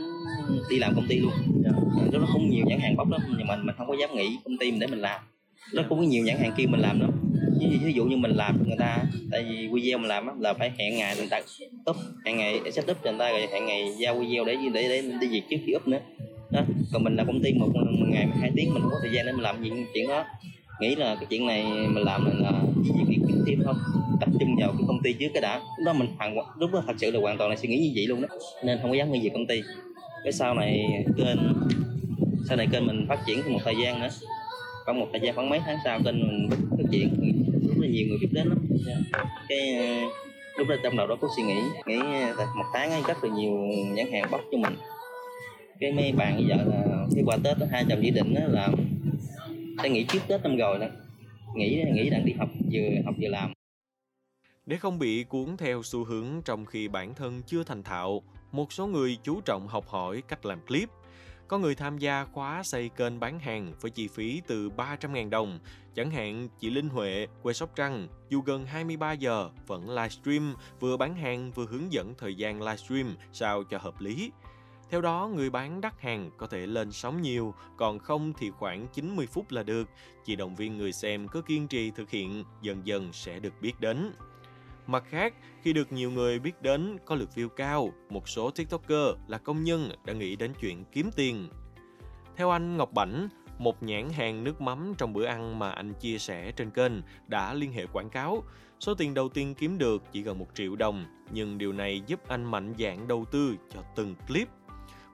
đi 0.70 0.78
làm 0.78 0.94
công 0.94 1.06
ty 1.08 1.18
luôn. 1.18 1.32
Lúc 2.12 2.22
đó 2.22 2.28
cũng 2.32 2.50
nhiều 2.50 2.64
nhãn 2.66 2.78
hàng 2.78 2.96
bóc 2.96 3.10
lắm 3.10 3.20
nhưng 3.38 3.46
mà 3.46 3.56
mình 3.56 3.74
không 3.78 3.86
có 3.86 3.96
dám 4.00 4.16
nghĩ 4.16 4.28
công 4.44 4.58
ty 4.58 4.70
mình 4.70 4.80
để 4.80 4.86
mình 4.86 5.00
làm 5.00 5.20
nó 5.74 5.82
cũng 5.88 5.98
có 5.98 6.04
nhiều 6.04 6.24
nhãn 6.24 6.36
hàng 6.38 6.52
kia 6.56 6.66
mình 6.66 6.80
làm 6.80 7.00
lắm. 7.00 7.10
Ví, 7.60 7.78
ví 7.84 7.92
dụ 7.92 8.04
như 8.04 8.16
mình 8.16 8.30
làm 8.30 8.58
cho 8.58 8.64
người 8.68 8.78
ta 8.78 9.04
tại 9.30 9.44
vì 9.48 9.68
video 9.68 9.98
mình 9.98 10.08
làm 10.08 10.26
á, 10.26 10.34
là 10.38 10.54
phải 10.54 10.72
hẹn 10.78 10.96
ngày 10.96 11.16
người 11.16 11.28
ta 11.30 11.40
up 11.90 11.96
hẹn 12.24 12.36
ngày 12.36 12.60
set 12.72 12.90
up 12.90 12.96
cho 13.04 13.10
người 13.10 13.18
ta 13.18 13.30
rồi 13.30 13.46
hẹn 13.52 13.66
ngày 13.66 13.94
giao 13.98 14.18
video 14.18 14.44
để 14.44 14.56
để 14.74 14.88
để 14.88 15.02
đi 15.20 15.28
việc 15.28 15.42
trước 15.50 15.56
khi 15.66 15.74
up 15.76 15.88
nữa. 15.88 16.00
Đó 16.50 16.60
còn 16.92 17.04
mình 17.04 17.16
là 17.16 17.24
công 17.24 17.42
ty 17.42 17.52
một, 17.52 17.68
một 17.74 18.06
ngày 18.08 18.26
một 18.26 18.34
hai 18.40 18.50
tiếng 18.56 18.74
mình 18.74 18.82
không 18.82 18.90
có 18.92 18.98
thời 19.02 19.12
gian 19.12 19.26
để 19.26 19.32
mình 19.32 19.42
làm 19.42 19.62
những 19.62 19.84
chuyện 19.94 20.08
đó. 20.08 20.24
Nghĩ 20.80 20.94
là 20.94 21.14
cái 21.14 21.26
chuyện 21.30 21.46
này 21.46 21.64
mình 21.64 22.04
làm 22.04 22.24
là, 22.24 22.32
là 22.50 22.62
chỉ 22.84 22.90
việc 23.08 23.18
kiếm 23.28 23.44
thêm 23.46 23.62
thôi 23.64 23.74
tập 24.20 24.28
trung 24.40 24.56
vào 24.60 24.72
cái 24.72 24.84
công 24.86 25.02
ty 25.02 25.12
trước 25.12 25.28
cái 25.34 25.40
đã. 25.40 25.58
Lúc 25.58 25.86
đó 25.86 25.92
mình 25.92 26.08
hoàn 26.18 26.36
lúc 26.58 26.72
đó 26.72 26.82
thật 26.86 26.94
sự 26.98 27.10
là 27.10 27.20
hoàn 27.20 27.38
toàn 27.38 27.50
là 27.50 27.56
suy 27.56 27.68
nghĩ 27.68 27.78
như 27.78 27.92
vậy 27.94 28.06
luôn 28.06 28.22
đó. 28.22 28.28
Nên 28.64 28.78
không 28.82 28.90
có 28.90 28.96
dám 28.96 29.12
nghĩ 29.12 29.20
về 29.20 29.30
công 29.32 29.46
ty. 29.46 29.62
Cái 30.24 30.32
sau 30.32 30.54
này 30.54 31.04
kênh 31.16 31.38
sau 32.48 32.56
này 32.56 32.66
kênh 32.72 32.86
mình 32.86 33.06
phát 33.08 33.18
triển 33.26 33.42
thêm 33.42 33.52
một 33.52 33.60
thời 33.64 33.74
gian 33.82 34.00
nữa 34.00 34.08
có 34.86 34.92
một 34.92 35.08
thời 35.12 35.20
gian 35.20 35.34
khoảng 35.34 35.48
mấy 35.48 35.60
tháng 35.64 35.76
sau 35.84 36.00
kênh 36.04 36.20
mình 36.20 36.48
phát 36.50 36.84
triển 36.90 37.08
rất 37.68 37.74
là 37.76 37.88
nhiều 37.88 38.06
người 38.08 38.18
biết 38.20 38.28
đến 38.32 38.46
lắm. 38.48 38.58
Dạ. 38.86 39.24
Cái 39.48 39.74
ờ, 39.76 40.10
lúc 40.58 40.68
đó 40.68 40.74
trong 40.82 40.96
đầu 40.96 41.06
đó 41.06 41.16
có 41.20 41.28
suy 41.36 41.42
nghĩ 41.42 41.60
nghĩ 41.86 41.98
ờ, 42.36 42.46
một 42.56 42.64
tháng 42.72 42.90
ấy 42.90 43.02
rất 43.06 43.24
là 43.24 43.34
nhiều 43.34 43.52
nhãn 43.94 44.12
hàng 44.12 44.30
bóc 44.30 44.40
cho 44.52 44.58
mình. 44.58 44.76
Cái 45.80 45.92
mấy 45.92 46.12
bạn 46.12 46.36
bây 46.36 46.44
giờ 46.44 46.56
là 46.66 47.06
cái 47.14 47.24
qua 47.26 47.36
tết 47.44 47.56
hai 47.70 47.84
chồng 47.88 47.98
chỉ 48.02 48.10
định 48.10 48.34
là 48.48 48.68
sẽ 49.82 49.88
nghỉ 49.88 50.04
trước 50.04 50.18
tết 50.28 50.42
năm 50.42 50.56
rồi 50.56 50.78
đó. 50.78 50.86
Nghỉ 51.54 51.84
nghỉ 51.92 52.10
đang 52.10 52.24
đi 52.24 52.32
học 52.32 52.48
vừa 52.72 52.88
học 53.04 53.14
vừa 53.20 53.28
làm. 53.28 53.52
Để 54.66 54.76
không 54.76 54.98
bị 54.98 55.24
cuốn 55.24 55.56
theo 55.56 55.82
xu 55.82 56.04
hướng 56.04 56.26
trong 56.44 56.66
khi 56.66 56.88
bản 56.88 57.14
thân 57.14 57.42
chưa 57.46 57.64
thành 57.64 57.82
thạo, 57.82 58.22
một 58.52 58.72
số 58.72 58.86
người 58.86 59.18
chú 59.22 59.40
trọng 59.40 59.68
học 59.68 59.88
hỏi 59.88 60.22
cách 60.28 60.46
làm 60.46 60.60
clip. 60.66 60.88
Có 61.50 61.58
người 61.58 61.74
tham 61.74 61.98
gia 61.98 62.24
khóa 62.24 62.62
xây 62.62 62.88
kênh 62.88 63.20
bán 63.20 63.38
hàng 63.38 63.72
với 63.80 63.90
chi 63.90 64.08
phí 64.08 64.42
từ 64.46 64.70
300.000 64.70 65.30
đồng. 65.30 65.58
Chẳng 65.94 66.10
hạn 66.10 66.48
chị 66.60 66.70
Linh 66.70 66.88
Huệ, 66.88 67.26
quê 67.42 67.52
Sóc 67.52 67.70
Trăng, 67.76 68.08
dù 68.28 68.40
gần 68.40 68.66
23 68.66 69.12
giờ 69.12 69.50
vẫn 69.66 69.90
livestream, 69.90 70.54
vừa 70.80 70.96
bán 70.96 71.14
hàng 71.14 71.52
vừa 71.52 71.66
hướng 71.66 71.92
dẫn 71.92 72.14
thời 72.18 72.34
gian 72.34 72.62
livestream 72.62 73.16
sao 73.32 73.64
cho 73.64 73.78
hợp 73.78 74.00
lý. 74.00 74.32
Theo 74.90 75.00
đó, 75.00 75.30
người 75.34 75.50
bán 75.50 75.80
đắt 75.80 76.00
hàng 76.00 76.30
có 76.38 76.46
thể 76.46 76.66
lên 76.66 76.92
sóng 76.92 77.22
nhiều, 77.22 77.54
còn 77.76 77.98
không 77.98 78.32
thì 78.38 78.50
khoảng 78.50 78.86
90 78.88 79.26
phút 79.26 79.50
là 79.50 79.62
được. 79.62 79.88
Chị 80.24 80.36
động 80.36 80.56
viên 80.56 80.78
người 80.78 80.92
xem 80.92 81.28
cứ 81.28 81.42
kiên 81.42 81.68
trì 81.68 81.90
thực 81.90 82.10
hiện, 82.10 82.44
dần 82.62 82.86
dần 82.86 83.12
sẽ 83.12 83.40
được 83.40 83.52
biết 83.60 83.80
đến. 83.80 84.12
Mặt 84.90 85.04
khác, 85.08 85.34
khi 85.62 85.72
được 85.72 85.92
nhiều 85.92 86.10
người 86.10 86.38
biết 86.38 86.62
đến 86.62 86.98
có 87.04 87.14
lượt 87.14 87.28
view 87.34 87.48
cao, 87.48 87.92
một 88.08 88.28
số 88.28 88.50
TikToker 88.50 89.16
là 89.28 89.38
công 89.38 89.64
nhân 89.64 89.90
đã 90.04 90.12
nghĩ 90.12 90.36
đến 90.36 90.52
chuyện 90.60 90.84
kiếm 90.92 91.10
tiền. 91.16 91.48
Theo 92.36 92.50
anh 92.50 92.76
Ngọc 92.76 92.92
Bảnh, 92.92 93.28
một 93.58 93.82
nhãn 93.82 94.10
hàng 94.10 94.44
nước 94.44 94.60
mắm 94.60 94.94
trong 94.98 95.12
bữa 95.12 95.24
ăn 95.24 95.58
mà 95.58 95.70
anh 95.70 95.94
chia 95.94 96.18
sẻ 96.18 96.52
trên 96.52 96.70
kênh 96.70 96.92
đã 97.26 97.54
liên 97.54 97.72
hệ 97.72 97.86
quảng 97.86 98.10
cáo. 98.10 98.42
Số 98.80 98.94
tiền 98.94 99.14
đầu 99.14 99.28
tiên 99.28 99.54
kiếm 99.54 99.78
được 99.78 100.02
chỉ 100.12 100.22
gần 100.22 100.38
1 100.38 100.46
triệu 100.54 100.76
đồng, 100.76 101.04
nhưng 101.32 101.58
điều 101.58 101.72
này 101.72 102.02
giúp 102.06 102.28
anh 102.28 102.44
mạnh 102.44 102.74
dạn 102.78 103.08
đầu 103.08 103.24
tư 103.30 103.56
cho 103.74 103.80
từng 103.96 104.14
clip. 104.28 104.48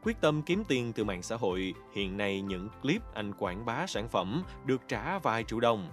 Quyết 0.02 0.20
tâm 0.20 0.42
kiếm 0.42 0.64
tiền 0.68 0.92
từ 0.92 1.04
mạng 1.04 1.22
xã 1.22 1.36
hội, 1.36 1.74
hiện 1.94 2.16
nay 2.16 2.40
những 2.40 2.68
clip 2.82 3.02
anh 3.14 3.32
quảng 3.34 3.64
bá 3.64 3.86
sản 3.86 4.08
phẩm 4.08 4.42
được 4.64 4.80
trả 4.88 5.18
vài 5.18 5.44
triệu 5.44 5.60
đồng. 5.60 5.90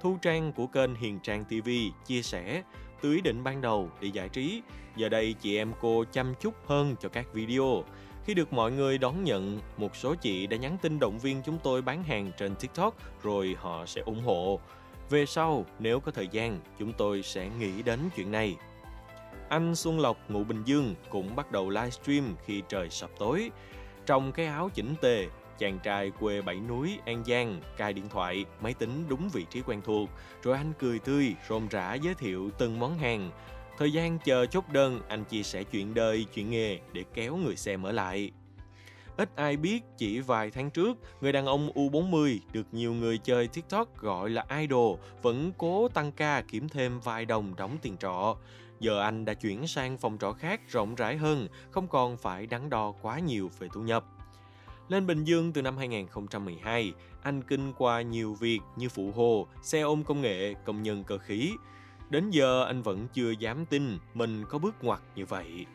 Thu 0.00 0.18
Trang 0.22 0.52
của 0.52 0.66
kênh 0.66 0.94
Hiền 0.94 1.18
Trang 1.22 1.44
TV 1.44 1.68
chia 2.06 2.22
sẻ, 2.22 2.62
từ 3.00 3.12
ý 3.12 3.20
định 3.20 3.44
ban 3.44 3.60
đầu 3.60 3.90
để 4.00 4.08
giải 4.08 4.28
trí, 4.28 4.62
giờ 4.96 5.08
đây 5.08 5.34
chị 5.40 5.56
em 5.56 5.72
cô 5.80 6.04
chăm 6.12 6.34
chút 6.40 6.54
hơn 6.66 6.96
cho 7.00 7.08
các 7.08 7.26
video. 7.32 7.84
Khi 8.24 8.34
được 8.34 8.52
mọi 8.52 8.72
người 8.72 8.98
đón 8.98 9.24
nhận, 9.24 9.60
một 9.76 9.96
số 9.96 10.14
chị 10.14 10.46
đã 10.46 10.56
nhắn 10.56 10.76
tin 10.82 10.98
động 10.98 11.18
viên 11.18 11.42
chúng 11.42 11.58
tôi 11.62 11.82
bán 11.82 12.04
hàng 12.04 12.30
trên 12.38 12.54
TikTok 12.54 13.22
rồi 13.22 13.56
họ 13.60 13.86
sẽ 13.86 14.00
ủng 14.00 14.22
hộ. 14.24 14.60
Về 15.10 15.26
sau, 15.26 15.64
nếu 15.78 16.00
có 16.00 16.12
thời 16.12 16.28
gian, 16.28 16.60
chúng 16.78 16.92
tôi 16.92 17.22
sẽ 17.22 17.50
nghĩ 17.58 17.82
đến 17.82 18.00
chuyện 18.16 18.30
này. 18.30 18.56
Anh 19.48 19.74
Xuân 19.74 20.00
Lộc 20.00 20.30
ngụ 20.30 20.44
Bình 20.44 20.62
Dương 20.64 20.94
cũng 21.10 21.36
bắt 21.36 21.52
đầu 21.52 21.70
livestream 21.70 22.36
khi 22.44 22.62
trời 22.68 22.90
sập 22.90 23.10
tối. 23.18 23.50
Trong 24.06 24.32
cái 24.32 24.46
áo 24.46 24.70
chỉnh 24.74 24.94
tề, 25.00 25.26
chàng 25.60 25.78
trai 25.78 26.10
quê 26.20 26.42
Bảy 26.42 26.60
Núi, 26.60 26.98
An 27.06 27.24
Giang 27.26 27.60
cài 27.76 27.92
điện 27.92 28.08
thoại, 28.08 28.44
máy 28.60 28.74
tính 28.74 29.04
đúng 29.08 29.28
vị 29.28 29.46
trí 29.50 29.62
quen 29.62 29.80
thuộc, 29.84 30.08
rồi 30.42 30.56
anh 30.56 30.72
cười 30.78 30.98
tươi, 30.98 31.34
rôm 31.48 31.68
rã 31.68 31.94
giới 31.94 32.14
thiệu 32.14 32.50
từng 32.58 32.78
món 32.78 32.98
hàng. 32.98 33.30
Thời 33.78 33.92
gian 33.92 34.18
chờ 34.24 34.46
chốt 34.46 34.64
đơn, 34.72 35.00
anh 35.08 35.24
chia 35.24 35.42
sẻ 35.42 35.64
chuyện 35.64 35.94
đời, 35.94 36.26
chuyện 36.34 36.50
nghề 36.50 36.78
để 36.92 37.04
kéo 37.14 37.36
người 37.36 37.56
xem 37.56 37.82
ở 37.82 37.92
lại. 37.92 38.30
Ít 39.16 39.30
ai 39.36 39.56
biết 39.56 39.82
chỉ 39.98 40.20
vài 40.20 40.50
tháng 40.50 40.70
trước, 40.70 40.98
người 41.20 41.32
đàn 41.32 41.46
ông 41.46 41.70
U40 41.74 42.38
được 42.52 42.66
nhiều 42.72 42.94
người 42.94 43.18
chơi 43.18 43.48
TikTok 43.48 43.98
gọi 43.98 44.30
là 44.30 44.46
idol 44.58 44.98
vẫn 45.22 45.52
cố 45.58 45.88
tăng 45.88 46.12
ca 46.12 46.42
kiếm 46.48 46.68
thêm 46.68 47.00
vài 47.00 47.24
đồng 47.24 47.56
đóng 47.56 47.78
tiền 47.82 47.96
trọ. 47.96 48.36
Giờ 48.80 49.00
anh 49.00 49.24
đã 49.24 49.34
chuyển 49.34 49.66
sang 49.66 49.98
phòng 49.98 50.18
trọ 50.20 50.32
khác 50.32 50.60
rộng 50.70 50.94
rãi 50.94 51.16
hơn, 51.16 51.48
không 51.70 51.88
còn 51.88 52.16
phải 52.16 52.46
đắn 52.46 52.70
đo 52.70 52.92
quá 53.02 53.18
nhiều 53.18 53.50
về 53.58 53.68
thu 53.72 53.80
nhập. 53.82 54.04
Lên 54.90 55.06
Bình 55.06 55.24
Dương 55.24 55.52
từ 55.52 55.62
năm 55.62 55.76
2012, 55.76 56.92
anh 57.22 57.42
kinh 57.42 57.72
qua 57.78 58.02
nhiều 58.02 58.34
việc 58.34 58.60
như 58.76 58.88
phụ 58.88 59.12
hồ, 59.16 59.46
xe 59.62 59.80
ôm 59.80 60.04
công 60.04 60.20
nghệ, 60.20 60.54
công 60.64 60.82
nhân 60.82 61.04
cơ 61.04 61.18
khí. 61.18 61.52
Đến 62.10 62.30
giờ 62.30 62.64
anh 62.64 62.82
vẫn 62.82 63.06
chưa 63.12 63.30
dám 63.30 63.66
tin 63.66 63.98
mình 64.14 64.44
có 64.48 64.58
bước 64.58 64.74
ngoặt 64.84 65.00
như 65.16 65.26
vậy. 65.26 65.66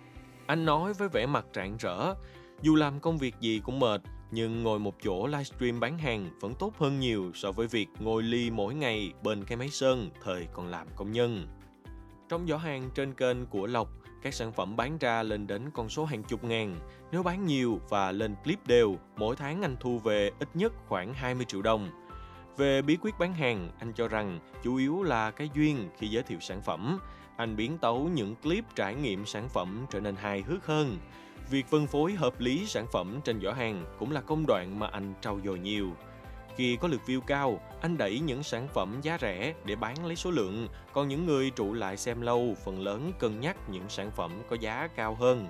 Anh 0.46 0.66
nói 0.66 0.94
với 0.94 1.10
vẻ 1.10 1.26
mặt 1.26 1.46
rạng 1.54 1.78
rỡ, 1.80 2.14
dù 2.62 2.76
làm 2.76 3.00
công 3.00 3.18
việc 3.18 3.36
gì 3.40 3.62
cũng 3.64 3.80
mệt, 3.80 4.02
nhưng 4.32 4.64
ngồi 4.64 4.80
một 4.80 4.96
chỗ 5.04 5.28
livestream 5.28 5.80
bán 5.80 5.98
hàng 5.98 6.30
vẫn 6.40 6.54
tốt 6.56 6.74
hơn 6.78 7.00
nhiều 7.00 7.32
so 7.34 7.52
với 7.52 7.68
việc 7.68 7.88
ngồi 8.00 8.24
ly 8.24 8.52
mỗi 8.52 8.76
ngày 8.76 9.14
bên 9.24 9.46
cái 9.46 9.58
máy 9.58 9.70
sơn 9.70 10.10
thời 10.24 10.48
còn 10.54 10.68
làm 10.68 10.88
công 10.96 11.12
nhân. 11.12 11.48
Trong 12.30 12.48
giỏ 12.48 12.58
hàng 12.58 12.90
trên 12.96 13.14
kênh 13.14 13.46
của 13.46 13.68
Lộc, 13.68 13.90
các 14.26 14.34
sản 14.34 14.52
phẩm 14.52 14.76
bán 14.76 14.98
ra 14.98 15.24
lên 15.24 15.48
đến 15.48 15.70
con 15.74 15.90
số 15.90 16.06
hàng 16.06 16.24
chục 16.24 16.44
ngàn. 16.44 16.80
Nếu 17.12 17.24
bán 17.24 17.46
nhiều 17.46 17.80
và 17.90 18.12
lên 18.12 18.36
clip 18.44 18.68
đều, 18.68 18.96
mỗi 19.18 19.36
tháng 19.36 19.62
anh 19.62 19.76
thu 19.80 20.00
về 20.00 20.32
ít 20.40 20.50
nhất 20.54 20.74
khoảng 20.88 21.14
20 21.14 21.46
triệu 21.46 21.62
đồng. 21.62 21.90
Về 22.58 22.82
bí 22.82 22.98
quyết 23.02 23.20
bán 23.20 23.34
hàng, 23.34 23.70
anh 23.80 23.94
cho 23.94 24.08
rằng 24.08 24.40
chủ 24.64 24.76
yếu 24.76 25.04
là 25.04 25.32
cái 25.32 25.50
duyên 25.54 25.90
khi 25.98 26.08
giới 26.08 26.24
thiệu 26.24 26.40
sản 26.40 26.62
phẩm. 26.62 27.00
Anh 27.38 27.56
biến 27.56 27.78
tấu 27.78 28.10
những 28.14 28.36
clip 28.36 28.66
trải 28.76 28.96
nghiệm 28.96 29.26
sản 29.26 29.50
phẩm 29.50 29.86
trở 29.90 30.00
nên 30.00 30.16
hài 30.16 30.42
hước 30.42 30.66
hơn. 30.66 30.98
Việc 31.50 31.66
phân 31.68 31.88
phối 31.88 32.14
hợp 32.14 32.40
lý 32.40 32.66
sản 32.66 32.86
phẩm 32.92 33.20
trên 33.24 33.42
giỏ 33.42 33.52
hàng 33.52 33.86
cũng 34.00 34.12
là 34.12 34.22
công 34.22 34.46
đoạn 34.46 34.80
mà 34.80 34.88
anh 34.88 35.14
trau 35.22 35.40
dồi 35.46 35.60
nhiều. 35.60 35.92
Khi 36.56 36.78
có 36.82 36.88
lượt 36.88 37.02
view 37.06 37.22
cao, 37.22 37.60
anh 37.82 37.98
đẩy 37.98 38.20
những 38.20 38.44
sản 38.44 38.68
phẩm 38.74 39.00
giá 39.02 39.18
rẻ 39.22 39.54
để 39.66 39.76
bán 39.76 40.06
lấy 40.06 40.16
số 40.16 40.32
lượng, 40.32 40.68
còn 40.94 41.08
những 41.08 41.26
người 41.26 41.50
trụ 41.50 41.74
lại 41.74 41.98
xem 41.98 42.22
lâu 42.22 42.56
phần 42.66 42.82
lớn 42.82 43.12
cân 43.20 43.40
nhắc 43.40 43.70
những 43.70 43.90
sản 43.90 44.12
phẩm 44.12 44.32
có 44.50 44.56
giá 44.60 44.88
cao 44.96 45.16
hơn. 45.16 45.48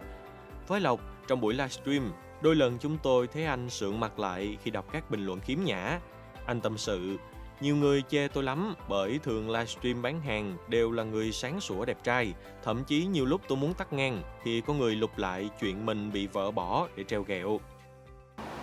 Với 0.68 0.82
Lộc, 0.82 1.00
trong 1.28 1.42
buổi 1.42 1.54
livestream, 1.54 2.12
đôi 2.42 2.56
lần 2.56 2.78
chúng 2.80 2.98
tôi 2.98 3.28
thấy 3.28 3.46
anh 3.46 3.70
sượng 3.70 4.00
mặt 4.00 4.20
lại 4.20 4.58
khi 4.64 4.72
đọc 4.72 4.86
các 4.92 5.12
bình 5.12 5.26
luận 5.26 5.40
khiếm 5.40 5.58
nhã. 5.66 6.00
Anh 6.46 6.62
tâm 6.62 6.78
sự, 6.78 7.18
nhiều 7.62 7.76
người 7.76 8.04
chê 8.10 8.28
tôi 8.28 8.44
lắm 8.44 8.76
bởi 8.90 9.20
thường 9.24 9.50
livestream 9.50 10.02
bán 10.02 10.22
hàng 10.22 10.58
đều 10.68 10.92
là 10.92 11.04
người 11.04 11.32
sáng 11.32 11.62
sủa 11.62 11.86
đẹp 11.86 11.98
trai. 12.04 12.34
Thậm 12.64 12.84
chí 12.84 13.06
nhiều 13.06 13.26
lúc 13.26 13.42
tôi 13.48 13.58
muốn 13.58 13.74
tắt 13.74 13.94
ngang 13.94 14.22
thì 14.44 14.62
có 14.62 14.74
người 14.74 14.96
lục 14.96 15.18
lại 15.18 15.50
chuyện 15.60 15.86
mình 15.86 16.12
bị 16.12 16.28
vợ 16.28 16.52
bỏ 16.52 16.88
để 16.96 17.04
treo 17.04 17.24
gẹo 17.24 17.60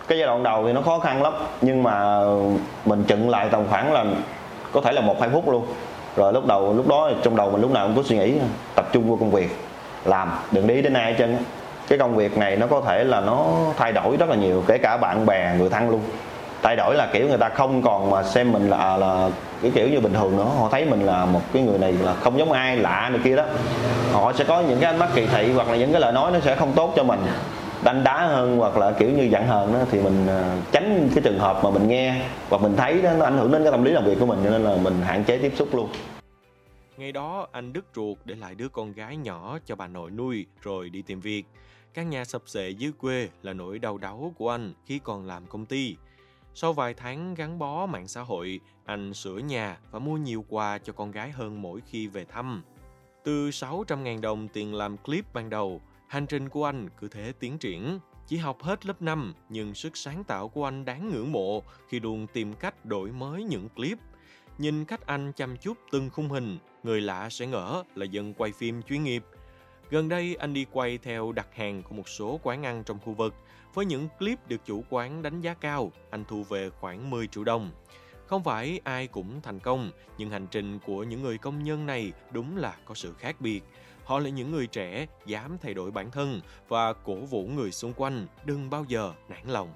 cái 0.07 0.17
giai 0.17 0.27
đoạn 0.27 0.43
đầu 0.43 0.63
thì 0.67 0.73
nó 0.73 0.81
khó 0.81 0.99
khăn 0.99 1.23
lắm, 1.23 1.33
nhưng 1.61 1.83
mà 1.83 2.19
mình 2.85 3.03
chừng 3.03 3.29
lại 3.29 3.47
tầm 3.51 3.63
khoảng 3.69 3.93
là 3.93 4.05
có 4.71 4.81
thể 4.81 4.91
là 4.91 5.01
một, 5.01 5.19
hai 5.19 5.29
phút 5.29 5.49
luôn. 5.49 5.65
Rồi 6.15 6.33
lúc 6.33 6.45
đầu, 6.45 6.73
lúc 6.73 6.87
đó 6.87 7.09
trong 7.23 7.35
đầu 7.35 7.51
mình 7.51 7.61
lúc 7.61 7.71
nào 7.71 7.87
cũng 7.87 7.95
có 7.95 8.03
suy 8.05 8.17
nghĩ, 8.17 8.33
tập 8.75 8.85
trung 8.91 9.07
vào 9.07 9.17
công 9.17 9.31
việc, 9.31 9.57
làm, 10.05 10.31
đừng 10.51 10.67
đi 10.67 10.81
đến 10.81 10.93
ai 10.93 11.11
hết 11.11 11.15
trơn 11.19 11.37
cái 11.87 11.99
công 11.99 12.15
việc 12.15 12.37
này 12.37 12.55
nó 12.55 12.67
có 12.67 12.81
thể 12.81 13.03
là 13.03 13.21
nó 13.21 13.45
thay 13.77 13.91
đổi 13.91 14.17
rất 14.17 14.29
là 14.29 14.35
nhiều, 14.35 14.63
kể 14.67 14.77
cả 14.77 14.97
bạn 14.97 15.25
bè, 15.25 15.55
người 15.57 15.69
thân 15.69 15.89
luôn. 15.89 16.01
Thay 16.61 16.75
đổi 16.75 16.95
là 16.95 17.07
kiểu 17.13 17.27
người 17.27 17.37
ta 17.37 17.49
không 17.49 17.81
còn 17.81 18.09
mà 18.09 18.23
xem 18.23 18.51
mình 18.51 18.69
là 18.69 18.77
à, 18.77 18.97
là 18.97 19.29
cái 19.61 19.71
kiểu 19.75 19.89
như 19.89 19.99
bình 19.99 20.13
thường 20.13 20.37
nữa. 20.37 20.47
Họ 20.59 20.69
thấy 20.71 20.85
mình 20.85 21.05
là 21.05 21.25
một 21.25 21.41
cái 21.53 21.61
người 21.61 21.77
này 21.77 21.91
là 21.91 22.13
không 22.13 22.39
giống 22.39 22.51
ai, 22.51 22.77
lạ 22.77 23.09
này 23.11 23.21
kia 23.23 23.35
đó. 23.35 23.43
Họ 24.13 24.33
sẽ 24.33 24.43
có 24.43 24.59
những 24.59 24.79
cái 24.79 24.91
ánh 24.91 24.99
mắt 24.99 25.09
kỳ 25.15 25.25
thị 25.25 25.51
hoặc 25.51 25.69
là 25.69 25.75
những 25.75 25.91
cái 25.91 26.01
lời 26.01 26.13
nói 26.13 26.31
nó 26.31 26.39
sẽ 26.39 26.55
không 26.55 26.71
tốt 26.71 26.93
cho 26.95 27.03
mình 27.03 27.19
đánh 27.83 28.03
đá 28.03 28.27
hơn 28.27 28.57
hoặc 28.57 28.77
là 28.77 28.91
kiểu 28.91 29.09
như 29.09 29.23
giận 29.23 29.47
hờn 29.47 29.73
đó 29.73 29.79
thì 29.91 30.01
mình 30.01 30.27
à, 30.27 30.57
tránh 30.71 31.09
cái 31.15 31.23
trường 31.23 31.39
hợp 31.39 31.63
mà 31.63 31.69
mình 31.69 31.87
nghe 31.87 32.21
hoặc 32.49 32.61
mình 32.61 32.75
thấy 32.77 33.01
đó, 33.01 33.13
nó 33.13 33.25
ảnh 33.25 33.37
hưởng 33.37 33.51
đến 33.51 33.63
cái 33.63 33.71
tâm 33.71 33.83
lý 33.83 33.91
làm 33.91 34.05
việc 34.05 34.19
của 34.19 34.25
mình 34.25 34.39
cho 34.43 34.49
nên 34.49 34.63
là 34.63 34.75
mình 34.75 35.01
hạn 35.01 35.23
chế 35.23 35.37
tiếp 35.37 35.51
xúc 35.55 35.75
luôn 35.75 35.89
Ngày 36.97 37.11
đó 37.11 37.47
anh 37.51 37.73
đứt 37.73 37.85
ruột 37.95 38.17
để 38.25 38.35
lại 38.35 38.55
đứa 38.55 38.69
con 38.69 38.93
gái 38.93 39.17
nhỏ 39.17 39.57
cho 39.65 39.75
bà 39.75 39.87
nội 39.87 40.11
nuôi 40.11 40.45
rồi 40.61 40.89
đi 40.89 41.01
tìm 41.01 41.19
việc. 41.19 41.43
căn 41.93 42.09
nhà 42.09 42.25
sập 42.25 42.41
sệ 42.45 42.69
dưới 42.69 42.91
quê 42.91 43.29
là 43.41 43.53
nỗi 43.53 43.79
đau 43.79 43.97
đáu 43.97 44.33
của 44.37 44.49
anh 44.49 44.73
khi 44.85 44.99
còn 44.99 45.25
làm 45.25 45.45
công 45.45 45.65
ty. 45.65 45.95
Sau 46.53 46.73
vài 46.73 46.93
tháng 46.93 47.33
gắn 47.33 47.59
bó 47.59 47.85
mạng 47.85 48.07
xã 48.07 48.21
hội, 48.21 48.59
anh 48.85 49.13
sửa 49.13 49.37
nhà 49.37 49.77
và 49.91 49.99
mua 49.99 50.17
nhiều 50.17 50.45
quà 50.49 50.77
cho 50.77 50.93
con 50.93 51.11
gái 51.11 51.31
hơn 51.31 51.61
mỗi 51.61 51.81
khi 51.87 52.07
về 52.07 52.25
thăm. 52.25 52.63
Từ 53.23 53.49
600.000 53.49 54.21
đồng 54.21 54.47
tiền 54.47 54.73
làm 54.73 54.97
clip 54.97 55.33
ban 55.33 55.49
đầu, 55.49 55.81
Hành 56.13 56.27
trình 56.27 56.49
của 56.49 56.65
anh 56.65 56.89
cứ 56.99 57.07
thế 57.07 57.33
tiến 57.39 57.57
triển. 57.57 57.99
Chỉ 58.27 58.37
học 58.37 58.63
hết 58.63 58.85
lớp 58.85 59.01
5, 59.01 59.33
nhưng 59.49 59.73
sức 59.73 59.97
sáng 59.97 60.23
tạo 60.23 60.47
của 60.47 60.65
anh 60.65 60.85
đáng 60.85 61.09
ngưỡng 61.09 61.31
mộ 61.31 61.63
khi 61.87 61.99
luôn 61.99 62.27
tìm 62.33 62.53
cách 62.53 62.85
đổi 62.85 63.11
mới 63.11 63.43
những 63.43 63.69
clip. 63.69 63.97
Nhìn 64.57 64.85
cách 64.85 65.05
anh 65.05 65.31
chăm 65.35 65.57
chút 65.57 65.77
từng 65.91 66.09
khung 66.09 66.29
hình, 66.29 66.57
người 66.83 67.01
lạ 67.01 67.29
sẽ 67.29 67.47
ngỡ 67.47 67.83
là 67.95 68.05
dân 68.05 68.33
quay 68.33 68.51
phim 68.51 68.81
chuyên 68.81 69.03
nghiệp. 69.03 69.23
Gần 69.89 70.09
đây 70.09 70.35
anh 70.35 70.53
đi 70.53 70.65
quay 70.71 70.97
theo 70.97 71.31
đặt 71.31 71.47
hàng 71.55 71.83
của 71.83 71.95
một 71.95 72.09
số 72.09 72.39
quán 72.43 72.65
ăn 72.65 72.83
trong 72.83 72.99
khu 72.99 73.13
vực. 73.13 73.33
Với 73.73 73.85
những 73.85 74.07
clip 74.19 74.47
được 74.47 74.61
chủ 74.65 74.83
quán 74.89 75.21
đánh 75.21 75.41
giá 75.41 75.53
cao, 75.53 75.91
anh 76.09 76.25
thu 76.27 76.43
về 76.43 76.69
khoảng 76.69 77.09
10 77.09 77.27
triệu 77.27 77.43
đồng. 77.43 77.71
Không 78.25 78.43
phải 78.43 78.79
ai 78.83 79.07
cũng 79.07 79.41
thành 79.41 79.59
công, 79.59 79.91
nhưng 80.17 80.29
hành 80.29 80.47
trình 80.51 80.79
của 80.79 81.03
những 81.03 81.21
người 81.21 81.37
công 81.37 81.63
nhân 81.63 81.85
này 81.85 82.11
đúng 82.31 82.57
là 82.57 82.77
có 82.85 82.95
sự 82.95 83.13
khác 83.13 83.41
biệt. 83.41 83.63
Họ 84.03 84.19
là 84.19 84.29
những 84.29 84.51
người 84.51 84.67
trẻ 84.67 85.07
dám 85.25 85.57
thay 85.61 85.73
đổi 85.73 85.91
bản 85.91 86.11
thân 86.11 86.41
và 86.67 86.93
cổ 86.93 87.15
vũ 87.15 87.47
người 87.47 87.71
xung 87.71 87.93
quanh 87.93 88.27
đừng 88.45 88.69
bao 88.69 88.85
giờ 88.87 89.13
nản 89.29 89.47
lòng. 89.47 89.73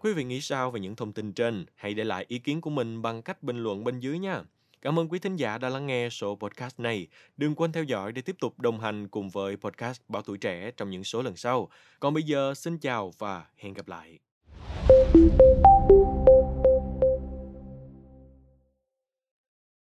Quý 0.00 0.12
vị 0.12 0.24
nghĩ 0.24 0.40
sao 0.40 0.70
về 0.70 0.80
những 0.80 0.96
thông 0.96 1.12
tin 1.12 1.32
trên? 1.32 1.64
Hãy 1.74 1.94
để 1.94 2.04
lại 2.04 2.24
ý 2.28 2.38
kiến 2.38 2.60
của 2.60 2.70
mình 2.70 3.02
bằng 3.02 3.22
cách 3.22 3.42
bình 3.42 3.62
luận 3.62 3.84
bên 3.84 4.00
dưới 4.00 4.18
nha. 4.18 4.42
Cảm 4.82 4.98
ơn 4.98 5.08
quý 5.08 5.18
thính 5.18 5.36
giả 5.36 5.58
đã 5.58 5.68
lắng 5.68 5.86
nghe 5.86 6.08
số 6.10 6.36
podcast 6.36 6.80
này. 6.80 7.06
Đừng 7.36 7.54
quên 7.54 7.72
theo 7.72 7.84
dõi 7.84 8.12
để 8.12 8.22
tiếp 8.22 8.36
tục 8.40 8.60
đồng 8.60 8.80
hành 8.80 9.08
cùng 9.08 9.30
với 9.30 9.56
podcast 9.56 10.00
Bảo 10.08 10.22
Tuổi 10.22 10.38
Trẻ 10.38 10.70
trong 10.76 10.90
những 10.90 11.04
số 11.04 11.22
lần 11.22 11.36
sau. 11.36 11.68
Còn 12.00 12.14
bây 12.14 12.22
giờ, 12.22 12.54
xin 12.54 12.78
chào 12.78 13.12
và 13.18 13.46
hẹn 13.56 13.74
gặp 13.74 13.88
lại. 13.88 14.18